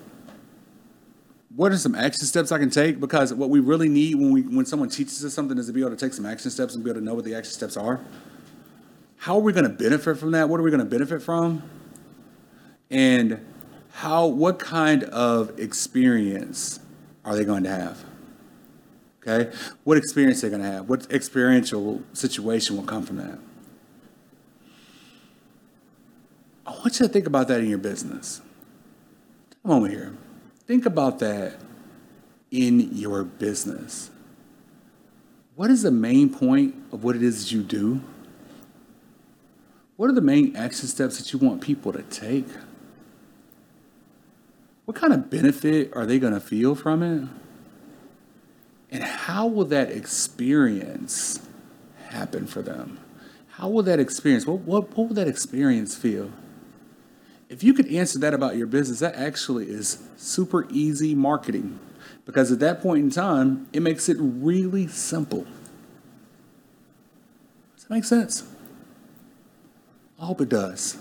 What 1.55 1.71
are 1.71 1.77
some 1.77 1.95
action 1.95 2.25
steps 2.25 2.51
I 2.51 2.57
can 2.57 2.69
take? 2.69 2.99
Because 2.99 3.33
what 3.33 3.49
we 3.49 3.59
really 3.59 3.87
need 3.87 4.15
when 4.15 4.31
we 4.31 4.41
when 4.41 4.65
someone 4.65 4.89
teaches 4.89 5.23
us 5.23 5.33
something 5.33 5.57
is 5.57 5.67
to 5.67 5.73
be 5.73 5.81
able 5.81 5.91
to 5.91 5.95
take 5.95 6.13
some 6.13 6.25
action 6.25 6.51
steps 6.51 6.75
and 6.75 6.83
be 6.83 6.89
able 6.89 6.99
to 6.99 7.05
know 7.05 7.13
what 7.13 7.23
the 7.23 7.35
action 7.35 7.53
steps 7.53 7.77
are. 7.77 8.01
How 9.25 9.37
are 9.37 9.41
we 9.41 9.53
going 9.53 9.63
to 9.63 9.71
benefit 9.71 10.19
from 10.19 10.33
that? 10.33 10.49
What 10.49 10.59
are 10.59 10.63
we 10.63 10.69
going 10.69 10.83
to 10.83 10.85
benefit 10.85 11.19
from? 11.19 11.63
And 12.91 13.43
how 13.93 14.27
what 14.27 14.59
kind 14.59 15.03
of 15.05 15.59
experience 15.59 16.79
are 17.23 17.35
they 17.35 17.43
going 17.43 17.63
to 17.63 17.71
have? 17.71 18.05
Okay? 19.19 19.51
What 19.83 19.97
experience 19.97 20.41
they're 20.41 20.51
going 20.51 20.61
to 20.61 20.69
have? 20.69 20.87
What 20.87 21.11
experiential 21.11 22.03
situation 22.13 22.77
will 22.77 22.83
come 22.83 23.01
from 23.01 23.17
that? 23.17 23.39
I 26.67 26.73
want 26.73 26.99
you 26.99 27.07
to 27.07 27.11
think 27.11 27.25
about 27.25 27.47
that 27.47 27.61
in 27.61 27.67
your 27.67 27.79
business. 27.79 28.43
Come 29.63 29.71
over 29.71 29.87
here. 29.87 30.15
Think 30.67 30.85
about 30.85 31.17
that 31.17 31.55
in 32.51 32.95
your 32.95 33.23
business. 33.23 34.11
What 35.55 35.71
is 35.71 35.81
the 35.81 35.89
main 35.89 36.29
point 36.29 36.75
of 36.91 37.03
what 37.03 37.15
it 37.15 37.23
is 37.23 37.51
you 37.51 37.63
do? 37.63 38.03
What 39.97 40.09
are 40.09 40.13
the 40.13 40.21
main 40.21 40.55
action 40.55 40.87
steps 40.87 41.17
that 41.17 41.31
you 41.31 41.39
want 41.39 41.61
people 41.61 41.93
to 41.93 42.01
take? 42.03 42.47
What 44.85 44.95
kind 44.95 45.13
of 45.13 45.29
benefit 45.29 45.91
are 45.93 46.05
they 46.05 46.19
going 46.19 46.33
to 46.33 46.39
feel 46.39 46.75
from 46.75 47.01
it? 47.01 47.27
And 48.91 49.03
how 49.03 49.47
will 49.47 49.65
that 49.65 49.89
experience 49.91 51.39
happen 52.09 52.45
for 52.45 52.61
them? 52.61 52.99
How 53.51 53.69
will 53.69 53.83
that 53.83 53.99
experience, 53.99 54.45
what, 54.45 54.59
what, 54.59 54.95
what 54.95 55.07
will 55.07 55.15
that 55.15 55.27
experience 55.27 55.95
feel? 55.95 56.29
If 57.47 57.63
you 57.63 57.73
could 57.73 57.87
answer 57.87 58.19
that 58.19 58.33
about 58.33 58.57
your 58.57 58.67
business, 58.67 58.99
that 58.99 59.15
actually 59.15 59.69
is 59.69 60.03
super 60.17 60.67
easy 60.69 61.15
marketing. 61.15 61.79
Because 62.25 62.51
at 62.51 62.59
that 62.59 62.81
point 62.81 63.03
in 63.03 63.09
time, 63.11 63.67
it 63.71 63.81
makes 63.81 64.09
it 64.09 64.17
really 64.19 64.87
simple. 64.87 65.45
Does 67.75 67.85
that 67.85 67.91
make 67.91 68.03
sense? 68.03 68.43
I 70.25 70.27
hope 70.27 70.41
it 70.41 70.49
does. 70.49 70.97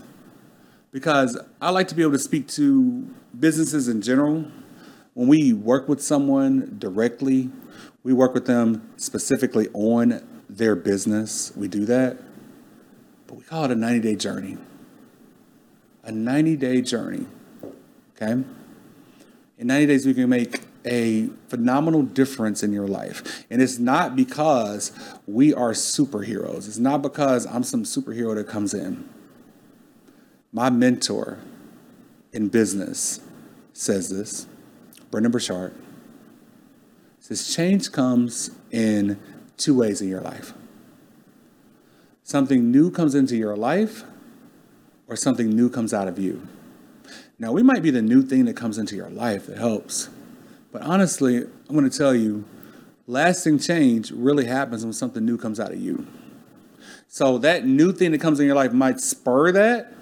Because 0.93 1.39
I 1.59 1.71
like 1.71 1.89
to 1.89 1.95
be 1.95 2.03
able 2.03 2.13
to 2.13 2.19
speak 2.19 2.47
to 2.49 3.09
businesses 3.41 3.89
in 3.89 4.03
general. 4.03 4.45
When 5.15 5.29
we 5.29 5.55
work 5.55 5.89
with 5.89 6.03
someone 6.03 6.77
directly, 6.79 7.51
we 8.03 8.13
work 8.13 8.35
with 8.35 8.45
them 8.45 8.87
specifically 8.99 9.71
on 9.73 10.23
their 10.51 10.77
business. 10.77 11.57
We 11.57 11.69
do 11.69 11.87
that. 11.87 12.19
But 13.27 13.39
we 13.39 13.45
call 13.45 13.65
it 13.65 13.71
a 13.71 13.75
90 13.75 14.01
day 14.01 14.15
journey. 14.15 14.59
A 16.03 16.13
90 16.13 16.57
day 16.57 16.83
journey. 16.83 17.27
Okay? 18.15 18.45
In 19.57 19.67
90 19.67 19.87
days, 19.87 20.05
we 20.05 20.13
can 20.13 20.29
make 20.29 20.61
a 20.85 21.31
phenomenal 21.49 22.03
difference 22.03 22.63
in 22.63 22.75
your 22.75 22.89
life. 22.89 23.47
And 23.49 23.63
it's 23.63 23.79
not 23.79 24.17
because 24.17 24.93
we 25.27 25.55
are 25.55 25.73
superheroes, 25.73 26.69
it's 26.69 26.77
not 26.77 27.01
because 27.01 27.47
I'm 27.47 27.63
some 27.63 27.85
superhero 27.85 28.35
that 28.35 28.49
comes 28.49 28.75
in. 28.75 29.09
My 30.55 30.71
mentor 30.71 31.39
in 32.33 32.47
business 32.47 33.19
says 33.73 34.09
this, 34.09 34.47
Brendon 35.11 35.33
Burchard 35.33 35.75
says 37.19 37.53
change 37.53 37.91
comes 37.91 38.53
in 38.71 39.19
two 39.57 39.77
ways 39.77 40.01
in 40.01 40.09
your 40.09 40.21
life. 40.21 40.53
Something 42.23 42.71
new 42.71 42.93
comes 42.93 43.17
into 43.17 43.37
your 43.37 43.57
life, 43.57 44.05
or 45.09 45.17
something 45.17 45.51
new 45.51 45.69
comes 45.69 45.93
out 45.93 46.07
of 46.07 46.21
you. 46.21 46.47
Now, 47.37 47.51
we 47.51 47.65
might 47.65 47.83
be 47.83 47.91
the 47.91 48.01
new 48.01 48.23
thing 48.23 48.45
that 48.45 48.57
comes 48.57 48.79
into 48.79 48.95
your 48.95 49.11
life 49.11 49.47
that 49.47 49.59
helps, 49.59 50.09
but 50.71 50.83
honestly, 50.83 51.39
I'm 51.39 51.75
going 51.75 51.91
to 51.91 51.99
tell 51.99 52.15
you, 52.15 52.45
lasting 53.09 53.59
change 53.59 54.13
really 54.13 54.47
happens 54.47 54.85
when 54.85 54.93
something 54.93 55.25
new 55.25 55.37
comes 55.37 55.59
out 55.59 55.73
of 55.73 55.81
you. 55.81 56.07
So, 57.09 57.39
that 57.39 57.67
new 57.67 57.93
thing 57.93 58.13
that 58.13 58.21
comes 58.21 58.39
in 58.39 58.47
your 58.47 58.55
life 58.55 58.73
might 58.73 59.01
spur 59.01 59.51
that, 59.51 59.93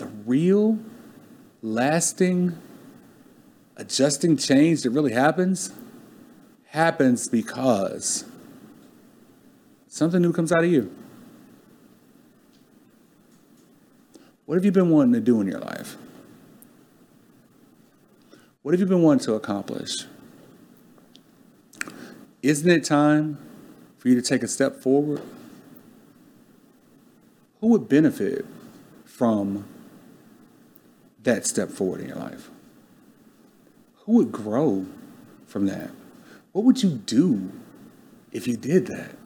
the 0.00 0.06
real, 0.26 0.78
lasting, 1.62 2.58
adjusting 3.76 4.36
change 4.36 4.82
that 4.82 4.90
really 4.90 5.12
happens 5.12 5.70
happens 6.68 7.28
because 7.28 8.24
something 9.88 10.22
new 10.22 10.32
comes 10.32 10.52
out 10.52 10.64
of 10.64 10.70
you. 10.70 10.94
What 14.46 14.54
have 14.56 14.64
you 14.64 14.72
been 14.72 14.90
wanting 14.90 15.12
to 15.14 15.20
do 15.20 15.40
in 15.40 15.46
your 15.46 15.60
life? 15.60 15.96
What 18.62 18.72
have 18.72 18.80
you 18.80 18.86
been 18.86 19.02
wanting 19.02 19.24
to 19.26 19.34
accomplish? 19.34 20.06
Isn't 22.42 22.70
it 22.70 22.84
time 22.84 23.38
for 23.98 24.08
you 24.08 24.14
to 24.14 24.22
take 24.22 24.42
a 24.42 24.48
step 24.48 24.76
forward? 24.76 25.22
Who 27.60 27.68
would 27.68 27.88
benefit 27.88 28.46
from 29.04 29.66
that 31.22 31.46
step 31.46 31.70
forward 31.70 32.00
in 32.00 32.08
your 32.08 32.16
life? 32.16 32.50
Who 34.04 34.12
would 34.14 34.32
grow 34.32 34.86
from 35.46 35.66
that? 35.66 35.90
What 36.52 36.64
would 36.64 36.82
you 36.82 36.90
do 36.90 37.52
if 38.32 38.48
you 38.48 38.56
did 38.56 38.86
that? 38.86 39.16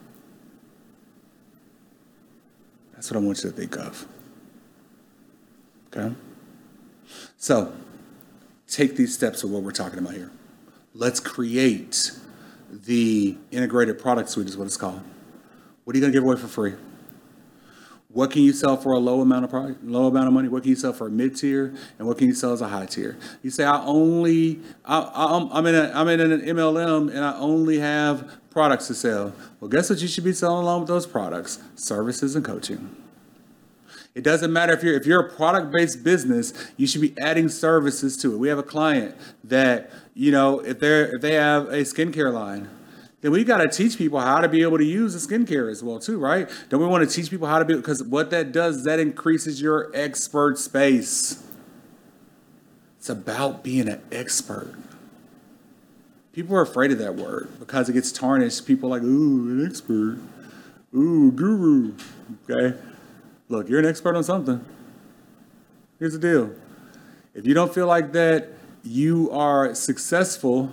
That's 2.95 3.11
what 3.11 3.23
I 3.23 3.25
want 3.25 3.43
you 3.43 3.51
to 3.51 3.57
think 3.57 3.77
of. 3.77 4.07
Okay? 5.95 6.15
So, 7.37 7.73
take 8.67 8.97
these 8.97 9.15
steps 9.15 9.45
of 9.45 9.51
what 9.51 9.63
we're 9.63 9.73
talking 9.73 9.99
about 9.99 10.15
here. 10.15 10.31
Let's 10.95 11.21
create 11.21 12.13
the 12.71 13.37
integrated 13.51 13.99
product 13.99 14.31
suite, 14.31 14.49
is 14.49 14.57
what 14.57 14.67
it's 14.67 14.77
called. 14.77 15.03
What 15.85 15.95
are 15.95 15.99
you 15.99 16.01
going 16.01 16.13
to 16.13 16.19
give 16.19 16.25
away 16.25 16.37
for 16.37 16.49
free? 16.49 16.75
What 18.15 18.31
can 18.31 18.43
you 18.43 18.53
sell 18.53 18.77
for 18.77 18.93
a 18.93 18.99
low 18.99 19.21
amount 19.21 19.45
of 19.45 19.51
price, 19.51 19.75
low 19.83 20.07
amount 20.07 20.29
of 20.29 20.33
money? 20.33 20.47
What 20.47 20.63
can 20.63 20.71
you 20.71 20.77
sell 20.77 20.93
for 20.93 21.09
a 21.09 21.11
mid 21.11 21.35
tier, 21.37 21.75
and 21.99 22.07
what 22.07 22.17
can 22.17 22.29
you 22.29 22.35
sell 22.35 22.53
as 22.53 22.61
a 22.61 22.69
high 22.69 22.87
tier? 22.87 23.19
You 23.43 23.51
say 23.51 23.65
I 23.65 23.85
only 23.85 24.61
I, 24.85 25.49
am 25.53 25.67
in 25.67 25.75
a, 25.75 25.91
I'm 25.93 26.09
in 26.09 26.21
an 26.21 26.41
MLM 26.41 27.11
and 27.11 27.25
I 27.25 27.37
only 27.39 27.81
have 27.81 28.39
products 28.51 28.87
to 28.87 28.95
sell. 28.95 29.33
Well, 29.59 29.69
guess 29.69 29.91
what 29.91 30.01
you 30.01 30.07
should 30.07 30.23
be 30.23 30.33
selling 30.33 30.63
along 30.63 30.83
with 30.83 30.89
those 30.89 31.09
products? 31.09 31.61
Services 31.75 32.37
and 32.37 32.45
coaching. 32.45 32.95
It 34.15 34.23
doesn't 34.23 34.53
matter 34.53 34.73
if 34.73 34.85
you're 34.85 34.95
if 34.95 35.07
you're 35.07 35.27
a 35.27 35.35
product 35.35 35.73
based 35.73 36.05
business, 36.05 36.53
you 36.77 36.87
should 36.87 37.01
be 37.01 37.19
adding 37.19 37.49
services 37.49 38.17
to 38.19 38.33
it. 38.33 38.39
We 38.39 38.47
have 38.47 38.59
a 38.59 38.63
client 38.63 39.17
that 39.43 39.91
you 40.15 40.31
know 40.31 40.61
if 40.61 40.79
they're 40.79 41.17
if 41.17 41.21
they 41.21 41.35
have 41.35 41.67
a 41.67 41.81
skincare 41.81 42.33
line 42.33 42.71
then 43.25 43.33
we've 43.33 43.47
got 43.47 43.63
to 43.63 43.69
teach 43.69 43.97
people 43.97 44.21
how 44.21 44.43
to 44.43 44.51
be 44.51 44.61
able 44.61 44.77
to 44.77 44.85
use 44.85 45.15
the 45.15 45.35
skincare 45.35 45.71
as 45.71 45.83
well 45.83 45.99
too 45.99 46.19
right? 46.19 46.47
Don't 46.69 46.79
we 46.79 46.87
want 46.87 47.09
to 47.09 47.15
teach 47.15 47.31
people 47.31 47.49
how 47.49 47.59
to 47.59 47.65
be 47.65 47.75
because 47.75 48.03
what 48.05 48.29
that 48.31 48.53
does 48.53 48.85
that 48.85 49.01
increases 49.01 49.63
your 49.63 49.91
expert 49.95 50.59
space. 50.59 51.43
It's 52.99 53.09
about 53.09 53.65
being 53.65 53.89
an 53.89 54.03
expert. 54.13 54.75
People 56.35 56.55
are 56.55 56.61
afraid 56.61 56.93
of 56.93 56.99
that 56.99 57.15
word 57.15 57.49
because 57.59 57.89
it 57.89 57.95
gets 57.95 58.13
tarnished. 58.13 58.67
People 58.67 58.91
like 58.91 59.03
ooh 59.03 59.49
an 59.49 59.67
expert. 59.67 60.19
Ooh 60.95 61.33
guru. 61.33 61.95
Okay? 62.51 62.77
Look 63.49 63.71
you're 63.71 63.81
an 63.81 63.87
expert 63.87 64.17
on 64.17 64.25
something. 64.25 64.63
Here's 65.99 66.13
the 66.13 66.19
deal. 66.19 66.51
If 67.33 67.47
you 67.47 67.55
don't 67.55 67.73
feel 67.73 67.87
like 67.87 68.13
that 68.13 68.51
you 68.83 69.31
are 69.31 69.75
successful 69.75 70.71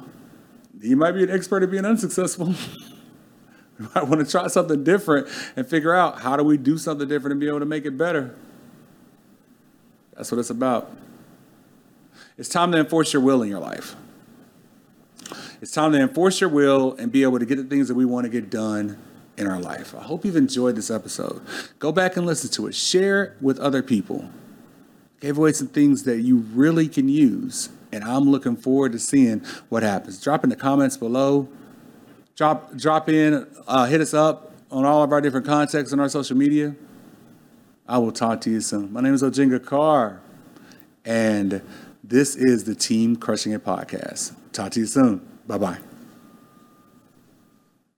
you 0.82 0.96
might 0.96 1.12
be 1.12 1.24
an 1.24 1.30
expert 1.30 1.64
at 1.64 1.72
being 1.72 1.86
unsuccessful. 1.86 2.50
you 3.80 3.90
might 3.94 4.08
want 4.08 4.26
to 4.26 4.30
try 4.30 4.48
something 4.48 4.84
different 4.84 5.28
and 5.56 5.68
figure 5.68 5.94
out 5.94 6.22
how 6.22 6.36
do 6.36 6.44
we 6.44 6.58
do 6.58 6.78
something 6.78 7.08
different 7.08 7.34
and 7.34 7.40
be 7.40 7.48
able 7.48 7.60
to 7.60 7.66
make 7.66 7.86
it 7.86 7.98
better. 7.98 8.36
That's 10.16 10.32
what 10.32 10.40
it's 10.40 10.50
about. 10.50 10.92
It's 12.38 12.50
time 12.50 12.72
to 12.72 12.80
enforce 12.80 13.14
your 13.14 13.22
will 13.22 13.44
in 13.44 13.50
your 13.50 13.60
life. 13.60 13.96
It's 15.62 15.72
time 15.72 15.92
to 15.92 16.00
enforce 16.00 16.42
your 16.42 16.50
will 16.50 16.96
and 16.96 17.12
be 17.12 17.24
able 17.24 17.40
to 17.40 17.46
get 17.46 17.58
the 17.58 17.64
things 17.64 17.88
that 17.88 17.96
we 17.96 18.06
want 18.06 18.26
to 18.26 18.30
get 18.30 18.50
done 18.50 18.98
in 19.38 19.48
our 19.48 19.60
life. 19.60 19.96
I 19.96 20.02
hope 20.02 20.26
you've 20.26 20.36
enjoyed 20.36 20.76
this 20.76 20.90
episode. 20.90 21.42
Go 21.80 21.92
back 21.92 22.18
and 22.18 22.26
listen 22.26 22.50
to 22.52 22.68
it. 22.68 22.76
Share 22.76 23.24
it 23.24 23.34
with 23.42 23.60
other 23.60 23.84
people. 23.84 24.30
Gave 25.20 25.38
away 25.38 25.52
some 25.52 25.68
things 25.68 26.04
that 26.04 26.22
you 26.22 26.38
really 26.38 26.88
can 26.88 27.08
use 27.08 27.70
and 27.92 28.04
I'm 28.04 28.30
looking 28.30 28.56
forward 28.56 28.92
to 28.94 29.00
seeing 29.00 29.40
what 29.70 29.84
happens. 29.84 30.22
Drop 30.22 30.44
in 30.44 30.50
the 30.50 30.56
comments 30.56 30.98
below. 30.98 31.48
Drop 32.36 32.76
drop 32.76 33.10
in, 33.10 33.48
uh, 33.68 33.86
hit 33.86 34.02
us 34.02 34.14
up 34.14 34.54
on 34.72 34.86
all 34.86 35.04
of 35.04 35.12
our 35.12 35.22
different 35.22 35.46
contacts 35.46 35.92
on 35.94 36.00
our 36.00 36.10
social 36.10 36.38
media. 36.38 36.76
I 37.88 37.98
will 37.98 38.12
talk 38.12 38.42
to 38.42 38.50
you 38.50 38.62
soon. 38.62 38.92
My 38.94 39.02
name 39.02 39.14
is 39.14 39.22
Ojinga 39.22 39.66
Carr, 39.66 40.22
and 41.04 41.62
this 42.04 42.36
is 42.36 42.64
the 42.64 42.76
Team 42.76 43.16
Crushing 43.18 43.52
It 43.52 43.66
podcast. 43.66 44.34
Talk 44.54 44.72
to 44.72 44.80
you 44.80 44.86
soon. 44.86 45.28
Bye 45.46 45.58
bye. 45.58 45.91